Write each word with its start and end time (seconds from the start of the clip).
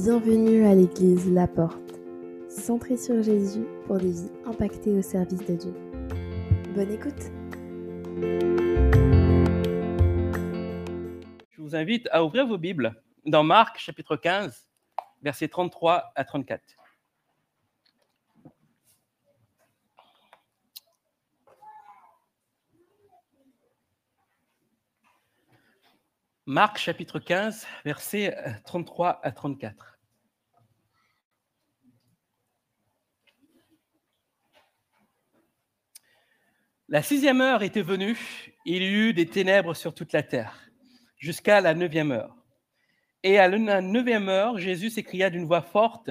Bienvenue 0.00 0.64
à 0.64 0.76
l'église 0.76 1.28
La 1.32 1.48
Porte, 1.48 1.98
centrée 2.48 2.96
sur 2.96 3.20
Jésus 3.20 3.66
pour 3.88 3.98
des 3.98 4.12
vies 4.12 4.30
impactées 4.46 4.92
au 4.92 5.02
service 5.02 5.44
de 5.44 5.56
Dieu. 5.56 5.74
Bonne 6.76 6.92
écoute 6.92 7.32
Je 11.50 11.60
vous 11.60 11.74
invite 11.74 12.08
à 12.12 12.22
ouvrir 12.22 12.46
vos 12.46 12.58
Bibles 12.58 12.94
dans 13.26 13.42
Marc 13.42 13.80
chapitre 13.80 14.14
15, 14.14 14.68
versets 15.20 15.48
33 15.48 16.12
à 16.14 16.24
34. 16.24 16.77
Marc 26.50 26.78
chapitre 26.78 27.18
15, 27.18 27.66
versets 27.84 28.34
33 28.64 29.20
à 29.22 29.32
34. 29.32 29.98
La 36.88 37.02
sixième 37.02 37.42
heure 37.42 37.62
était 37.62 37.82
venue, 37.82 38.16
il 38.64 38.82
y 38.82 38.86
eut 38.86 39.12
des 39.12 39.26
ténèbres 39.26 39.76
sur 39.76 39.94
toute 39.94 40.14
la 40.14 40.22
terre, 40.22 40.58
jusqu'à 41.18 41.60
la 41.60 41.74
neuvième 41.74 42.12
heure. 42.12 42.34
Et 43.22 43.38
à 43.38 43.46
la 43.46 43.82
neuvième 43.82 44.30
heure, 44.30 44.56
Jésus 44.56 44.88
s'écria 44.88 45.28
d'une 45.28 45.44
voix 45.44 45.60
forte, 45.60 46.08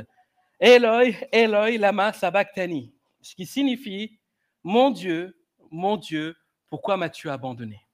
Eloi, 0.60 1.14
Eloi, 1.32 1.80
lama 1.80 2.14
sabachthani, 2.14 2.94
ce 3.24 3.34
qui 3.34 3.48
signifie, 3.48 4.20
Mon 4.64 4.92
Dieu, 4.92 5.36
mon 5.72 5.98
Dieu, 5.98 6.36
pourquoi 6.70 6.96
m'as-tu 6.96 7.28
abandonné? 7.28 7.87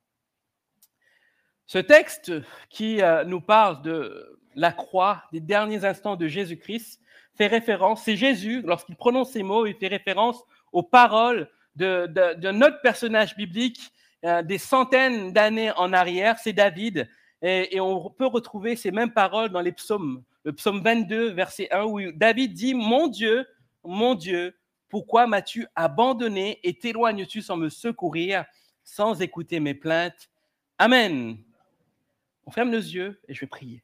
Ce 1.65 1.79
texte 1.79 2.31
qui 2.69 3.01
euh, 3.01 3.23
nous 3.23 3.41
parle 3.41 3.81
de 3.81 4.39
la 4.55 4.71
croix, 4.71 5.23
des 5.31 5.39
derniers 5.39 5.85
instants 5.85 6.15
de 6.15 6.27
Jésus-Christ, 6.27 6.99
fait 7.35 7.47
référence, 7.47 8.03
c'est 8.03 8.15
Jésus, 8.15 8.61
lorsqu'il 8.63 8.95
prononce 8.95 9.31
ces 9.31 9.43
mots, 9.43 9.65
il 9.65 9.75
fait 9.75 9.87
référence 9.87 10.43
aux 10.71 10.83
paroles 10.83 11.49
de, 11.75 12.51
notre 12.51 12.79
personnage 12.81 13.35
biblique 13.35 13.79
euh, 14.25 14.43
des 14.43 14.59
centaines 14.59 15.33
d'années 15.33 15.71
en 15.71 15.93
arrière, 15.93 16.37
c'est 16.37 16.53
David, 16.53 17.09
et, 17.41 17.75
et, 17.75 17.81
on 17.81 18.09
peut 18.09 18.27
retrouver 18.27 18.75
ces 18.75 18.91
mêmes 18.91 19.11
paroles 19.11 19.49
dans 19.49 19.59
les 19.59 19.73
psaumes. 19.73 20.23
Le 20.45 20.53
psaume 20.53 20.81
22, 20.81 21.31
verset 21.31 21.67
1, 21.71 21.83
où 21.83 21.99
David 22.13 22.53
dit, 22.53 22.73
Mon 22.73 23.07
Dieu, 23.07 23.45
mon 23.83 24.15
Dieu, 24.15 24.55
pourquoi 24.87 25.25
m'as-tu 25.25 25.65
abandonné 25.75 26.59
et 26.63 26.75
t'éloignes-tu 26.75 27.41
sans 27.41 27.57
me 27.57 27.69
secourir, 27.69 28.45
sans 28.83 29.21
écouter 29.21 29.59
mes 29.59 29.73
plaintes? 29.73 30.29
Amen. 30.77 31.37
On 32.45 32.51
ferme 32.51 32.69
nos 32.69 32.77
yeux 32.77 33.19
et 33.27 33.33
je 33.33 33.39
vais 33.41 33.47
prier. 33.47 33.83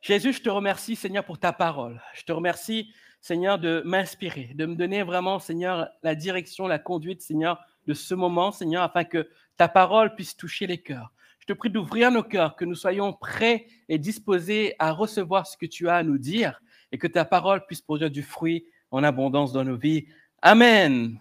Jésus, 0.00 0.32
je 0.32 0.40
te 0.40 0.48
remercie, 0.48 0.96
Seigneur, 0.96 1.24
pour 1.24 1.38
ta 1.38 1.52
parole. 1.52 2.00
Je 2.14 2.22
te 2.22 2.32
remercie, 2.32 2.92
Seigneur, 3.20 3.58
de 3.58 3.82
m'inspirer, 3.84 4.52
de 4.54 4.64
me 4.64 4.74
donner 4.74 5.02
vraiment, 5.02 5.38
Seigneur, 5.38 5.88
la 6.02 6.14
direction, 6.14 6.66
la 6.66 6.78
conduite, 6.78 7.20
Seigneur, 7.20 7.60
de 7.86 7.92
ce 7.92 8.14
moment, 8.14 8.50
Seigneur, 8.50 8.82
afin 8.82 9.04
que 9.04 9.28
ta 9.56 9.68
parole 9.68 10.14
puisse 10.14 10.36
toucher 10.36 10.66
les 10.66 10.78
cœurs. 10.78 11.12
Je 11.38 11.46
te 11.46 11.52
prie 11.52 11.70
d'ouvrir 11.70 12.10
nos 12.10 12.22
cœurs, 12.22 12.56
que 12.56 12.64
nous 12.64 12.74
soyons 12.74 13.12
prêts 13.12 13.66
et 13.88 13.98
disposés 13.98 14.74
à 14.78 14.92
recevoir 14.92 15.46
ce 15.46 15.56
que 15.56 15.66
tu 15.66 15.88
as 15.88 15.96
à 15.96 16.02
nous 16.02 16.18
dire 16.18 16.62
et 16.92 16.98
que 16.98 17.06
ta 17.06 17.24
parole 17.24 17.64
puisse 17.66 17.82
produire 17.82 18.10
du 18.10 18.22
fruit 18.22 18.66
en 18.90 19.04
abondance 19.04 19.52
dans 19.52 19.64
nos 19.64 19.76
vies. 19.76 20.06
Amen. 20.42 21.18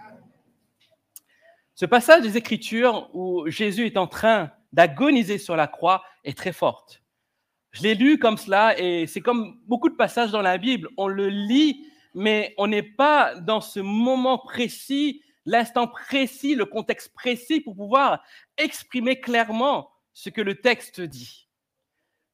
Ce 1.76 1.86
passage 1.86 2.24
des 2.24 2.38
Écritures 2.38 3.10
où 3.14 3.50
Jésus 3.50 3.86
est 3.86 3.98
en 3.98 4.08
train 4.08 4.52
d'agoniser 4.72 5.38
sur 5.38 5.56
la 5.56 5.68
croix 5.68 6.04
est 6.24 6.38
très 6.38 6.54
forte. 6.54 7.02
Je 7.72 7.84
l'ai 7.84 7.96
lu 7.96 8.18
comme 8.18 8.38
cela 8.38 8.80
et 8.80 9.06
c'est 9.08 9.22
comme 9.22 9.60
beaucoup 9.66 9.90
de 9.90 9.96
passages 9.96 10.32
dans 10.32 10.42
la 10.42 10.58
Bible. 10.58 10.90
On 10.98 11.08
le 11.08 11.28
lit, 11.28 11.86
mais 12.14 12.54
on 12.58 12.68
n'est 12.68 12.84
pas 12.84 13.36
dans 13.36 13.62
ce 13.62 13.80
moment 13.80 14.40
précis, 14.40 15.22
l'instant 15.46 15.88
précis, 15.88 16.56
le 16.56 16.66
contexte 16.66 17.14
précis 17.14 17.62
pour 17.62 17.76
pouvoir 17.76 18.24
exprimer 18.58 19.20
clairement 19.20 19.92
ce 20.14 20.30
que 20.30 20.42
le 20.42 20.56
texte 20.56 21.00
dit. 21.00 21.48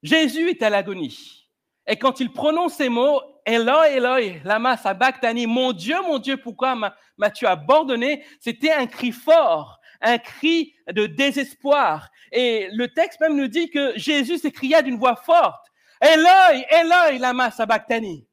Jésus 0.03 0.49
est 0.49 0.63
à 0.63 0.69
l'agonie. 0.69 1.49
Et 1.87 1.97
quand 1.97 2.19
il 2.19 2.31
prononce 2.31 2.75
ces 2.75 2.89
mots, 2.89 3.21
Eloi, 3.45 3.89
Eloi, 3.89 4.39
lama 4.43 4.77
sabachthani, 4.77 5.45
mon 5.45 5.71
Dieu, 5.71 6.01
mon 6.01 6.17
Dieu, 6.17 6.37
pourquoi 6.37 6.75
m'as-tu 7.17 7.45
abandonné? 7.45 8.25
C'était 8.39 8.71
un 8.71 8.87
cri 8.87 9.11
fort, 9.11 9.79
un 10.05 10.17
cri 10.19 10.73
de 10.87 11.07
désespoir. 11.07 12.09
Et 12.31 12.69
le 12.71 12.87
texte 12.87 13.19
même 13.19 13.35
nous 13.35 13.47
dit 13.47 13.69
que 13.69 13.97
Jésus 13.97 14.37
s'écria 14.37 14.81
d'une 14.81 14.97
voix 14.97 15.15
forte, 15.15 15.65
Eloi, 15.99 16.63
Eloi, 16.69 17.17
lama 17.19 17.51
sabachthani. 17.51 18.27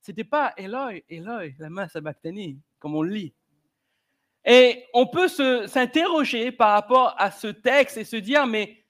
C'était 0.00 0.24
pas 0.24 0.54
Eloi, 0.56 1.00
Eloi, 1.08 1.48
lama 1.58 1.88
sabachthani, 1.88 2.58
comme 2.78 2.94
on 2.94 3.02
le 3.02 3.12
lit. 3.12 3.34
Et 4.44 4.84
on 4.94 5.06
peut 5.06 5.28
s'interroger 5.28 6.52
par 6.52 6.72
rapport 6.72 7.14
à 7.18 7.30
ce 7.30 7.48
texte 7.48 7.98
et 7.98 8.04
se 8.04 8.16
dire, 8.16 8.46
mais 8.46 8.84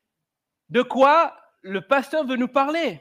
de 0.69 0.83
quoi 0.83 1.37
le 1.63 1.81
pasteur 1.81 2.25
veut 2.25 2.37
nous 2.37 2.49
parler? 2.49 3.01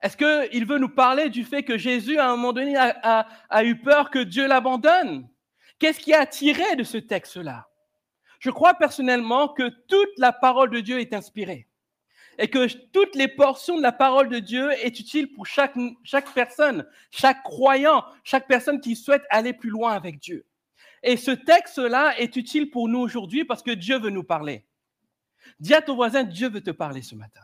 Est-ce 0.00 0.16
qu'il 0.16 0.66
veut 0.66 0.78
nous 0.78 0.88
parler 0.88 1.28
du 1.28 1.44
fait 1.44 1.62
que 1.62 1.76
Jésus, 1.76 2.18
à 2.18 2.28
un 2.28 2.36
moment 2.36 2.54
donné, 2.54 2.76
a, 2.76 3.26
a 3.50 3.64
eu 3.64 3.78
peur 3.78 4.10
que 4.10 4.20
Dieu 4.20 4.46
l'abandonne? 4.46 5.28
Qu'est-ce 5.78 6.00
qui 6.00 6.14
a 6.14 6.20
attiré 6.20 6.76
de 6.76 6.84
ce 6.84 6.96
texte-là? 6.96 7.69
Je 8.40 8.50
crois 8.50 8.74
personnellement 8.74 9.48
que 9.48 9.68
toute 9.86 10.18
la 10.18 10.32
parole 10.32 10.70
de 10.70 10.80
Dieu 10.80 10.98
est 10.98 11.12
inspirée 11.12 11.68
et 12.38 12.48
que 12.48 12.66
toutes 12.88 13.14
les 13.14 13.28
portions 13.28 13.76
de 13.76 13.82
la 13.82 13.92
parole 13.92 14.30
de 14.30 14.38
Dieu 14.38 14.70
est 14.72 14.98
utile 14.98 15.30
pour 15.32 15.46
chaque, 15.46 15.74
chaque 16.02 16.32
personne, 16.32 16.86
chaque 17.10 17.42
croyant, 17.42 18.02
chaque 18.24 18.48
personne 18.48 18.80
qui 18.80 18.96
souhaite 18.96 19.22
aller 19.28 19.52
plus 19.52 19.68
loin 19.68 19.92
avec 19.92 20.18
Dieu. 20.18 20.46
Et 21.02 21.18
ce 21.18 21.30
texte-là 21.30 22.18
est 22.18 22.34
utile 22.36 22.70
pour 22.70 22.88
nous 22.88 22.98
aujourd'hui 22.98 23.44
parce 23.44 23.62
que 23.62 23.72
Dieu 23.72 23.98
veut 23.98 24.10
nous 24.10 24.24
parler. 24.24 24.64
Dis 25.58 25.74
à 25.74 25.82
ton 25.82 25.94
voisin, 25.94 26.24
Dieu 26.24 26.48
veut 26.48 26.62
te 26.62 26.70
parler 26.70 27.02
ce 27.02 27.14
matin. 27.14 27.42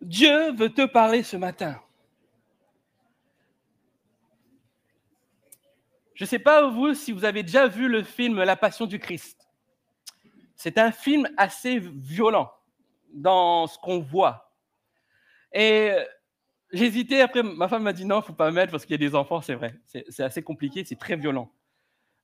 Dieu 0.00 0.52
veut 0.52 0.70
te 0.70 0.86
parler 0.86 1.22
ce 1.22 1.36
matin. 1.36 1.78
Je 6.14 6.24
ne 6.24 6.28
sais 6.28 6.38
pas 6.38 6.66
vous 6.66 6.94
si 6.94 7.12
vous 7.12 7.26
avez 7.26 7.42
déjà 7.42 7.66
vu 7.66 7.88
le 7.88 8.02
film 8.02 8.42
La 8.42 8.56
Passion 8.56 8.86
du 8.86 8.98
Christ. 8.98 9.39
C'est 10.62 10.76
un 10.76 10.92
film 10.92 11.26
assez 11.38 11.78
violent 11.78 12.52
dans 13.14 13.66
ce 13.66 13.78
qu'on 13.78 14.00
voit. 14.00 14.52
Et 15.54 15.90
j'hésitais, 16.70 17.22
après 17.22 17.42
ma 17.42 17.66
femme 17.66 17.84
m'a 17.84 17.94
dit 17.94 18.04
non, 18.04 18.16
il 18.16 18.18
ne 18.18 18.24
faut 18.24 18.34
pas 18.34 18.50
mettre 18.50 18.70
parce 18.70 18.84
qu'il 18.84 18.92
y 18.92 19.02
a 19.02 19.08
des 19.08 19.14
enfants, 19.14 19.40
c'est 19.40 19.54
vrai. 19.54 19.74
C'est 19.86 20.20
assez 20.20 20.42
compliqué, 20.42 20.84
c'est 20.84 20.98
très 20.98 21.16
violent. 21.16 21.50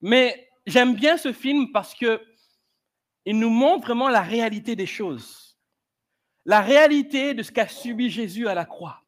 Mais 0.02 0.50
j'aime 0.66 0.94
bien 0.94 1.16
ce 1.16 1.32
film 1.32 1.72
parce 1.72 1.94
que 1.94 2.20
il 3.24 3.38
nous 3.38 3.48
montre 3.48 3.86
vraiment 3.86 4.10
la 4.10 4.20
réalité 4.20 4.76
des 4.76 4.84
choses. 4.84 5.56
La 6.44 6.60
réalité 6.60 7.32
de 7.32 7.42
ce 7.42 7.50
qu'a 7.50 7.68
subi 7.68 8.10
Jésus 8.10 8.48
à 8.48 8.54
la 8.54 8.66
croix. 8.66 9.02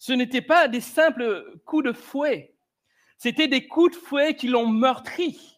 Ce 0.00 0.12
n'étaient 0.12 0.42
pas 0.42 0.66
des 0.66 0.80
simples 0.80 1.60
coups 1.64 1.84
de 1.84 1.92
fouet. 1.92 2.56
C'était 3.18 3.46
des 3.46 3.68
coups 3.68 3.92
de 3.96 4.02
fouet 4.04 4.34
qui 4.34 4.48
l'ont 4.48 4.66
meurtri. 4.66 5.53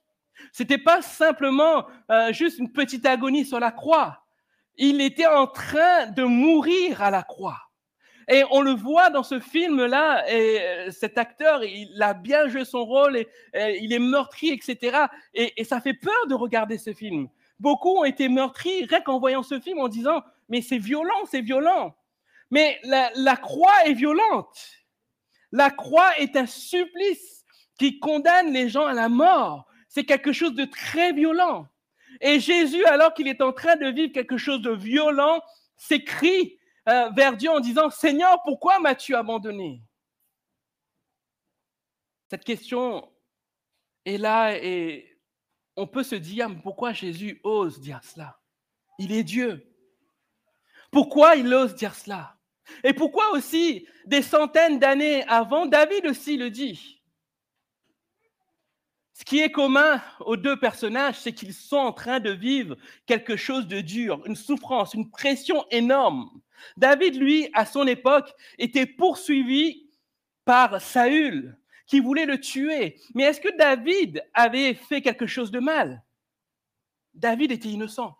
C'était 0.53 0.79
pas 0.79 1.03
simplement 1.03 1.87
euh, 2.11 2.33
juste 2.33 2.59
une 2.59 2.73
petite 2.73 3.07
agonie 3.07 3.45
sur 3.45 3.61
la 3.61 3.71
croix. 3.71 4.25
Il 4.77 5.01
était 5.01 5.27
en 5.27 5.47
train 5.47 6.07
de 6.07 6.23
mourir 6.23 7.03
à 7.03 7.11
la 7.11 7.23
croix. 7.23 7.59
Et 8.29 8.43
on 8.51 8.61
le 8.61 8.73
voit 8.73 9.11
dans 9.11 9.23
ce 9.23 9.39
film-là, 9.39 10.29
et 10.29 10.61
euh, 10.61 10.91
cet 10.91 11.17
acteur, 11.17 11.63
il 11.63 12.03
a 12.03 12.13
bien 12.13 12.49
joué 12.49 12.65
son 12.65 12.85
rôle, 12.85 13.17
et, 13.17 13.29
il 13.81 13.93
est 13.93 14.01
meurtri, 14.01 14.51
etc. 14.51 15.07
Et, 15.33 15.63
ça 15.65 15.81
fait 15.81 15.95
peur 15.95 16.27
de 16.29 16.35
regarder 16.35 16.77
ce 16.77 16.93
film. 16.93 17.29
Beaucoup 17.61 17.99
ont 17.99 18.05
été 18.05 18.29
meurtris 18.29 18.85
rien 18.85 19.01
qu'en 19.01 19.21
voyant 19.21 19.45
ce 19.45 19.61
film 19.61 19.79
en 19.79 19.89
disant, 19.89 20.23
mais 20.49 20.61
c'est 20.61 20.79
violent, 20.79 21.25
c'est 21.31 21.41
violent. 21.41 21.97
Mais 22.51 22.81
la 22.83 23.37
croix 23.37 23.85
est 23.87 23.95
violente. 23.95 24.77
La 25.53 25.71
croix 25.71 26.19
est 26.19 26.37
un 26.37 26.47
supplice 26.47 27.45
qui 27.79 27.99
condamne 27.99 28.53
les 28.53 28.69
gens 28.69 28.87
à 28.87 28.95
la 28.95 29.09
mort. 29.09 29.66
C'est 29.97 30.05
quelque 30.05 30.35
chose 30.35 30.53
de 30.53 30.67
très 30.67 31.15
violent. 31.15 31.69
Et 32.21 32.39
Jésus, 32.39 32.85
alors 32.85 33.15
qu'il 33.15 33.29
est 33.29 33.41
en 33.41 33.55
train 33.55 33.77
de 33.77 33.87
vivre 33.87 34.13
quelque 34.13 34.37
chose 34.37 34.61
de 34.61 34.73
violent, 34.73 35.41
s'écrie 35.75 36.59
euh, 36.87 37.09
vers 37.17 37.35
Dieu 37.35 37.49
en 37.49 37.61
disant, 37.61 37.89
Seigneur, 37.89 38.43
pourquoi 38.45 38.79
m'as-tu 38.79 39.15
abandonné? 39.15 39.81
Cette 42.29 42.45
question 42.45 43.11
est 44.05 44.19
là 44.19 44.63
et 44.63 45.19
on 45.77 45.87
peut 45.87 46.03
se 46.03 46.15
dire, 46.15 46.51
pourquoi 46.63 46.93
Jésus 46.93 47.41
ose 47.43 47.81
dire 47.81 48.05
cela? 48.05 48.39
Il 48.99 49.13
est 49.13 49.25
Dieu. 49.25 49.67
Pourquoi 50.91 51.37
il 51.37 51.55
ose 51.55 51.75
dire 51.75 51.95
cela? 51.95 52.37
Et 52.85 52.93
pourquoi 52.93 53.31
aussi, 53.31 53.89
des 54.05 54.21
centaines 54.21 54.79
d'années 54.79 55.25
avant, 55.27 55.65
David 55.65 56.05
aussi 56.05 56.37
le 56.37 56.51
dit 56.51 56.96
ce 59.19 59.25
qui 59.25 59.41
est 59.41 59.51
commun 59.51 60.03
aux 60.21 60.37
deux 60.37 60.61
personnages, 60.61 61.19
c'est 61.19 61.33
qu'ils 61.33 61.55
sont 61.55 61.79
en 61.79 61.93
train 61.95 62.21
de 62.21 62.33
vivre 62.33 62.77
quelque 63.07 63.35
chose 63.35 63.67
de 63.67 63.81
dur, 63.81 64.21
une 64.27 64.37
souffrance, 64.37 64.93
une 64.93 65.11
pression 65.11 65.65
énorme. 65.71 66.31
David, 66.77 67.17
lui, 67.17 67.49
à 67.55 67.65
son 67.65 67.87
époque, 67.87 68.31
était 68.59 68.85
poursuivi 68.85 69.89
par 70.45 70.83
Saül, 70.83 71.59
qui 71.87 72.01
voulait 72.01 72.27
le 72.27 72.39
tuer. 72.39 73.01
Mais 73.15 73.23
est-ce 73.23 73.41
que 73.41 73.57
David 73.57 74.23
avait 74.35 74.75
fait 74.75 75.01
quelque 75.01 75.27
chose 75.27 75.51
de 75.51 75.61
mal? 75.61 76.05
David 77.15 77.53
était 77.53 77.71
innocent. 77.71 78.15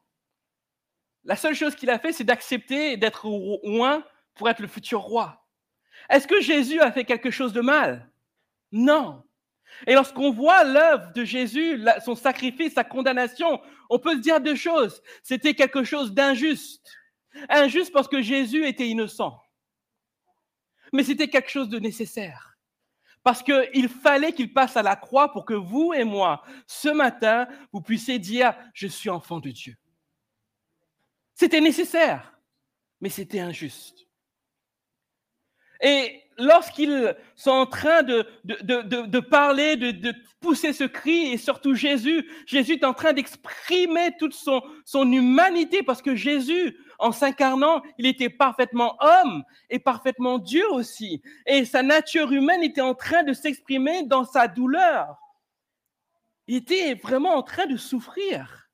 La 1.25 1.37
seule 1.37 1.55
chose 1.55 1.77
qu'il 1.77 1.91
a 1.91 1.99
fait, 1.99 2.15
c'est 2.15 2.25
d'accepter 2.25 2.97
d'être 2.97 3.29
loin 3.65 4.03
pour 4.35 4.49
être 4.49 4.61
le 4.61 4.67
futur 4.67 5.01
roi. 5.01 5.47
Est-ce 6.09 6.27
que 6.27 6.41
Jésus 6.41 6.81
a 6.81 6.91
fait 6.91 7.05
quelque 7.05 7.31
chose 7.31 7.53
de 7.53 7.61
mal? 7.61 8.11
Non. 8.73 9.26
Et 9.87 9.95
lorsqu'on 9.95 10.31
voit 10.31 10.65
l'œuvre 10.65 11.13
de 11.13 11.25
Jésus, 11.25 11.83
son 12.05 12.15
sacrifice, 12.15 12.75
sa 12.75 12.85
condamnation, 12.85 13.61
on 13.91 13.99
peut 13.99 14.15
se 14.17 14.21
dire 14.21 14.41
deux 14.41 14.55
choses. 14.55 15.03
C'était 15.23 15.55
quelque 15.55 15.85
chose 15.85 16.13
d'injuste. 16.13 16.89
Injuste 17.49 17.93
parce 17.93 18.09
que 18.09 18.23
Jésus 18.23 18.67
était 18.67 18.89
innocent. 18.89 19.39
Mais 20.93 21.05
c'était 21.05 21.29
quelque 21.29 21.51
chose 21.51 21.69
de 21.69 21.79
nécessaire. 21.79 22.57
Parce 23.23 23.43
qu'il 23.43 23.89
fallait 23.89 24.33
qu'il 24.33 24.53
passe 24.53 24.77
à 24.77 24.83
la 24.83 24.95
croix 24.95 25.33
pour 25.33 25.45
que 25.45 25.55
vous 25.55 25.93
et 25.93 26.05
moi, 26.05 26.43
ce 26.67 26.89
matin, 26.89 27.49
vous 27.73 27.81
puissiez 27.81 28.19
dire, 28.19 28.55
je 28.73 28.87
suis 28.87 29.11
enfant 29.11 29.41
de 29.41 29.51
Dieu. 29.51 29.75
C'était 31.35 31.61
nécessaire, 31.61 32.39
mais 33.01 33.09
c'était 33.09 33.41
injuste. 33.41 34.06
Et 35.81 36.23
lorsqu'ils 36.39 37.17
sont 37.35 37.51
en 37.51 37.67
train 37.67 38.03
de, 38.03 38.27
de, 38.45 39.21
parler, 39.21 39.77
de, 39.77 40.13
pousser 40.41 40.73
ce 40.73 40.85
cri, 40.85 41.33
et 41.33 41.39
surtout 41.39 41.75
Jésus, 41.75 42.29
Jésus 42.47 42.75
est 42.75 42.85
en 42.85 42.95
train 42.95 43.13
d'exprimer 43.13 44.11
toute 44.19 44.35
son, 44.35 44.63
son 44.85 45.11
humanité, 45.11 45.83
parce 45.83 46.03
que 46.03 46.15
Jésus, 46.15 46.77
en 46.99 47.13
s'incarnant, 47.13 47.83
il 47.99 48.07
était 48.07 48.31
parfaitement 48.31 48.97
homme 49.01 49.43
et 49.71 49.79
parfaitement 49.79 50.39
Dieu 50.39 50.65
aussi. 50.71 51.23
Et 51.47 51.65
sa 51.65 51.83
nature 51.83 52.33
humaine 52.33 52.63
était 52.63 52.81
en 52.81 52.95
train 52.95 53.23
de 53.23 53.33
s'exprimer 53.33 54.03
dans 54.05 54.25
sa 54.25 54.49
douleur. 54.49 55.17
Il 56.47 56.57
était 56.57 56.95
vraiment 56.95 57.35
en 57.35 57.43
train 57.43 57.67
de 57.67 57.77
souffrir. 57.77 58.69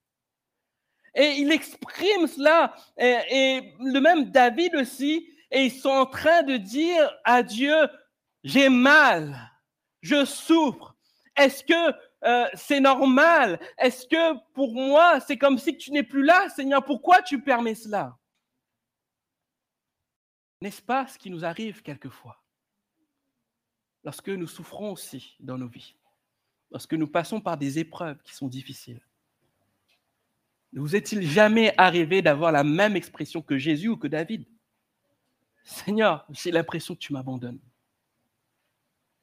Et 1.14 1.37
il 1.38 1.52
exprime 1.52 2.26
cela. 2.26 2.75
Et 2.98 3.75
le 3.81 4.00
même 4.00 4.31
David 4.31 4.76
aussi, 4.76 5.31
et 5.52 5.66
ils 5.66 5.70
sont 5.70 5.90
en 5.90 6.06
train 6.06 6.43
de 6.43 6.56
dire 6.56 7.12
à 7.25 7.43
Dieu, 7.43 7.76
j'ai 8.43 8.70
mal, 8.70 9.52
je 10.00 10.25
souffre. 10.25 10.96
Est-ce 11.37 11.62
que 11.62 11.94
euh, 12.25 12.49
c'est 12.54 12.81
normal? 12.81 13.60
Est-ce 13.78 14.06
que 14.06 14.38
pour 14.54 14.75
moi, 14.75 15.20
c'est 15.20 15.37
comme 15.37 15.58
si 15.58 15.76
tu 15.76 15.93
n'es 15.93 16.02
plus 16.02 16.25
là, 16.25 16.49
Seigneur? 16.49 16.84
Pourquoi 16.84 17.20
tu 17.20 17.43
permets 17.43 17.75
cela? 17.75 18.16
N'est-ce 20.62 20.82
pas 20.82 21.06
ce 21.06 21.19
qui 21.19 21.28
nous 21.28 21.44
arrive 21.44 21.82
quelquefois? 21.82 22.43
Lorsque 24.05 24.28
nous 24.31 24.46
souffrons 24.46 24.93
aussi 24.93 25.37
dans 25.38 25.58
nos 25.58 25.69
vies, 25.69 25.96
lorsque 26.70 26.94
nous 26.94 27.08
passons 27.08 27.40
par 27.40 27.58
des 27.58 27.78
épreuves 27.78 28.20
qui 28.22 28.34
sont 28.34 28.48
difficiles. 28.48 29.00
Ne 30.72 30.81
vous 30.81 30.96
est-il 30.96 31.28
jamais 31.28 31.75
arrivé 31.76 32.22
d'avoir 32.22 32.50
la 32.50 32.64
même 32.64 32.96
expression 32.96 33.43
que 33.43 33.58
Jésus 33.58 33.88
ou 33.88 33.96
que 33.98 34.08
David? 34.08 34.46
Seigneur, 35.64 36.26
j'ai 36.31 36.50
l'impression 36.50 36.94
que 36.94 37.00
tu 37.00 37.12
m'abandonnes. 37.12 37.61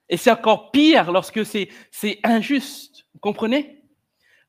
Et 0.09 0.17
c'est 0.17 0.31
encore 0.31 0.71
pire 0.71 1.11
lorsque 1.11 1.45
c'est, 1.45 1.69
injuste. 2.23 3.05
Vous 3.13 3.19
comprenez? 3.19 3.83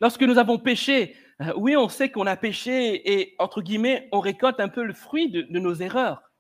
Lorsque 0.01 0.23
nous 0.23 0.39
avons 0.39 0.59
péché, 0.59 1.15
euh, 1.43 1.53
oui, 1.57 1.77
on 1.77 1.89
sait 1.89 2.11
qu'on 2.11 2.27
a 2.27 2.37
péché 2.37 3.13
et, 3.13 3.35
entre 3.39 3.61
guillemets, 3.61 4.09
on 4.13 4.21
récolte 4.21 4.61
un 4.61 4.69
peu 4.69 4.83
le 4.83 4.95
fruit 4.95 5.31
de, 5.31 5.43
de 5.43 5.59
nos 5.59 5.75
erreurs. 5.75 6.31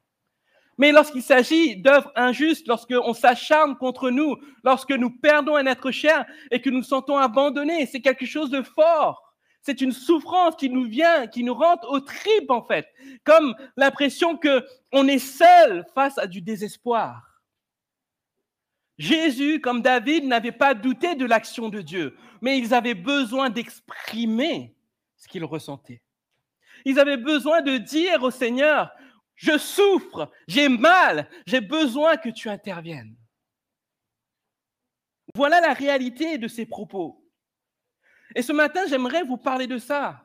Mais 0.79 0.93
lorsqu'il 0.93 1.23
s'agit 1.23 1.77
d'œuvres 1.77 2.11
injustes, 2.17 2.67
lorsqu'on 2.67 3.13
s'acharne 3.13 3.77
contre 3.77 4.09
nous, 4.09 4.39
lorsque 4.65 4.93
nous 4.93 5.11
perdons 5.11 5.57
un 5.57 5.67
être 5.67 5.91
cher 5.91 6.25
et 6.51 6.63
que 6.63 6.71
nous 6.71 6.79
nous 6.79 6.83
sentons 6.83 7.19
abandonnés, 7.19 7.85
c'est 7.85 8.01
quelque 8.01 8.25
chose 8.25 8.49
de 8.49 8.63
fort. 8.63 9.30
C'est 9.63 9.81
une 9.81 9.93
souffrance 9.93 10.57
qui 10.57 10.71
nous 10.71 10.85
vient, 10.85 11.27
qui 11.27 11.45
nous 11.45 11.55
rentre 11.55 11.89
aux 11.91 12.01
tripes 12.01 12.51
en 12.51 12.63
fait, 12.63 12.89
comme 13.25 13.55
l'impression 13.77 14.37
que 14.37 14.65
on 14.93 15.07
est 15.07 15.19
seul 15.19 15.85
face 15.95 16.19
à 16.19 16.27
du 16.27 16.41
désespoir. 16.41 17.31
Jésus, 18.99 19.61
comme 19.61 19.81
David, 19.81 20.25
n'avait 20.25 20.53
pas 20.53 20.75
douté 20.75 21.15
de 21.15 21.25
l'action 21.25 21.69
de 21.69 21.81
Dieu, 21.81 22.17
mais 22.43 22.59
ils 22.59 22.75
avaient 22.75 22.95
besoin 22.95 23.49
d'exprimer 23.49 24.75
ce 25.17 25.29
qu'ils 25.29 25.45
ressentaient. 25.45 26.03
Ils 26.85 26.99
avaient 26.99 27.17
besoin 27.17 27.63
de 27.63 27.77
dire 27.77 28.23
au 28.23 28.31
Seigneur, 28.31 28.91
je 29.37 29.57
souffre, 29.57 30.31
j'ai 30.49 30.69
mal, 30.69 31.29
j'ai 31.47 31.61
besoin 31.61 32.17
que 32.17 32.29
tu 32.29 32.49
interviennes. 32.49 33.17
Voilà 35.35 35.61
la 35.61 35.73
réalité 35.73 36.39
de 36.39 36.49
ces 36.49 36.67
propos. 36.67 37.20
Et 38.35 38.43
ce 38.43 38.53
matin, 38.53 38.87
j'aimerais 38.89 39.23
vous 39.23 39.37
parler 39.37 39.67
de 39.67 39.79
ça, 39.79 40.25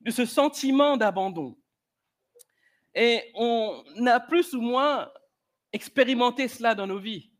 de 0.00 0.10
ce 0.10 0.24
sentiment 0.24 0.96
d'abandon. 0.96 1.56
Et 2.94 3.30
on 3.34 3.84
a 4.06 4.20
plus 4.20 4.54
ou 4.54 4.60
moins 4.60 5.10
expérimenté 5.72 6.48
cela 6.48 6.74
dans 6.74 6.86
nos 6.86 6.98
vies. 6.98 7.30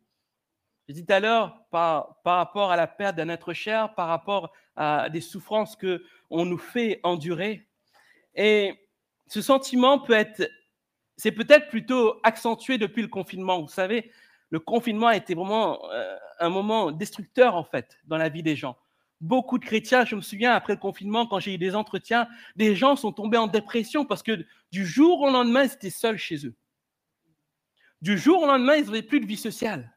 J'ai 0.87 0.95
dit 0.95 1.05
tout 1.05 1.13
à 1.13 1.21
l'heure, 1.21 1.65
par, 1.71 2.21
par, 2.23 2.37
rapport 2.37 2.71
à 2.71 2.77
la 2.77 2.87
perte 2.87 3.17
d'un 3.17 3.29
être 3.29 3.53
cher, 3.53 3.95
par 3.95 4.09
rapport 4.09 4.53
à 4.77 5.09
des 5.11 5.21
souffrances 5.21 5.75
que 5.75 6.05
on 6.31 6.45
nous 6.45 6.59
fait 6.59 7.01
endurer. 7.03 7.67
Et 8.35 8.75
ce 9.27 9.43
sentiment 9.43 9.99
peut 9.99 10.13
être, 10.13 10.49
c'est 11.17 11.33
peut-être 11.33 11.69
plutôt 11.69 12.21
accentué 12.23 12.79
depuis 12.79 13.03
le 13.03 13.09
confinement. 13.09 13.61
Vous 13.61 13.69
savez, 13.69 14.13
le 14.51 14.61
confinement 14.61 15.09
a 15.09 15.17
été 15.17 15.35
vraiment 15.35 15.91
euh, 15.91 16.17
un 16.39 16.51
moment 16.51 16.93
destructeur 16.93 17.57
en 17.57 17.65
fait 17.65 17.99
dans 18.05 18.17
la 18.17 18.29
vie 18.29 18.43
des 18.43 18.55
gens. 18.55 18.77
Beaucoup 19.21 19.59
de 19.59 19.65
chrétiens, 19.65 20.05
je 20.05 20.15
me 20.15 20.21
souviens 20.21 20.53
après 20.53 20.75
le 20.75 20.79
confinement, 20.79 21.27
quand 21.27 21.41
j'ai 21.41 21.55
eu 21.55 21.59
des 21.59 21.75
entretiens, 21.75 22.29
des 22.55 22.77
gens 22.77 22.97
sont 22.97 23.13
tombés 23.13 23.39
en 23.39 23.47
dépression 23.47 24.05
parce 24.05 24.23
que 24.23 24.45
du 24.73 24.87
jour 24.87 25.23
au 25.23 25.31
lendemain, 25.31 25.65
ils 25.65 25.73
étaient 25.73 25.91
seuls 25.91 26.19
chez 26.19 26.47
eux. 26.47 26.55
Du 28.03 28.19
jour 28.19 28.43
au 28.43 28.47
lendemain, 28.47 28.77
ils 28.77 28.85
n'avaient 28.85 29.03
plus 29.03 29.21
de 29.21 29.27
vie 29.27 29.39
sociale. 29.39 29.97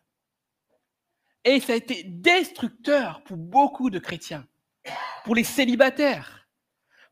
Et 1.44 1.60
ça 1.60 1.74
a 1.74 1.76
été 1.76 2.04
destructeur 2.04 3.24
pour 3.24 3.38
beaucoup 3.38 3.90
de 3.90 4.00
chrétiens, 4.00 4.48
pour 5.26 5.36
les 5.36 5.44
célibataires, 5.44 6.48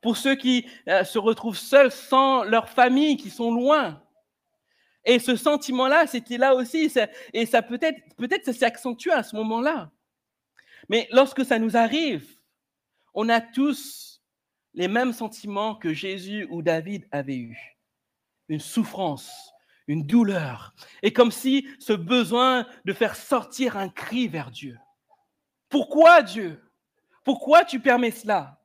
pour 0.01 0.15
ceux 0.15 0.35
qui 0.35 0.65
euh, 0.87 1.03
se 1.03 1.19
retrouvent 1.19 1.57
seuls 1.57 1.91
sans 1.91 2.43
leur 2.43 2.69
famille, 2.69 3.17
qui 3.17 3.29
sont 3.29 3.53
loin. 3.53 4.01
Et 5.03 5.19
ce 5.19 5.35
sentiment-là, 5.35 6.07
c'était 6.07 6.37
là 6.37 6.55
aussi, 6.55 6.91
et 7.33 7.45
ça 7.45 7.61
peut-être, 7.61 7.99
peut-être 8.17 8.45
ça 8.45 8.53
s'est 8.53 8.65
accentué 8.65 9.11
à 9.11 9.23
ce 9.23 9.35
moment-là. 9.37 9.91
Mais 10.89 11.07
lorsque 11.11 11.45
ça 11.45 11.59
nous 11.59 11.75
arrive, 11.75 12.39
on 13.13 13.29
a 13.29 13.41
tous 13.41 14.21
les 14.73 14.87
mêmes 14.87 15.13
sentiments 15.13 15.75
que 15.75 15.93
Jésus 15.93 16.47
ou 16.49 16.61
David 16.61 17.07
avaient 17.11 17.37
eus. 17.37 17.77
Une 18.47 18.59
souffrance, 18.59 19.51
une 19.87 20.05
douleur, 20.05 20.73
et 21.01 21.11
comme 21.11 21.31
si 21.31 21.67
ce 21.79 21.93
besoin 21.93 22.67
de 22.85 22.93
faire 22.93 23.15
sortir 23.15 23.75
un 23.75 23.89
cri 23.89 24.27
vers 24.27 24.51
Dieu. 24.51 24.77
Pourquoi 25.69 26.21
Dieu? 26.21 26.63
Pourquoi 27.23 27.65
tu 27.65 27.79
permets 27.79 28.11
cela? 28.11 28.61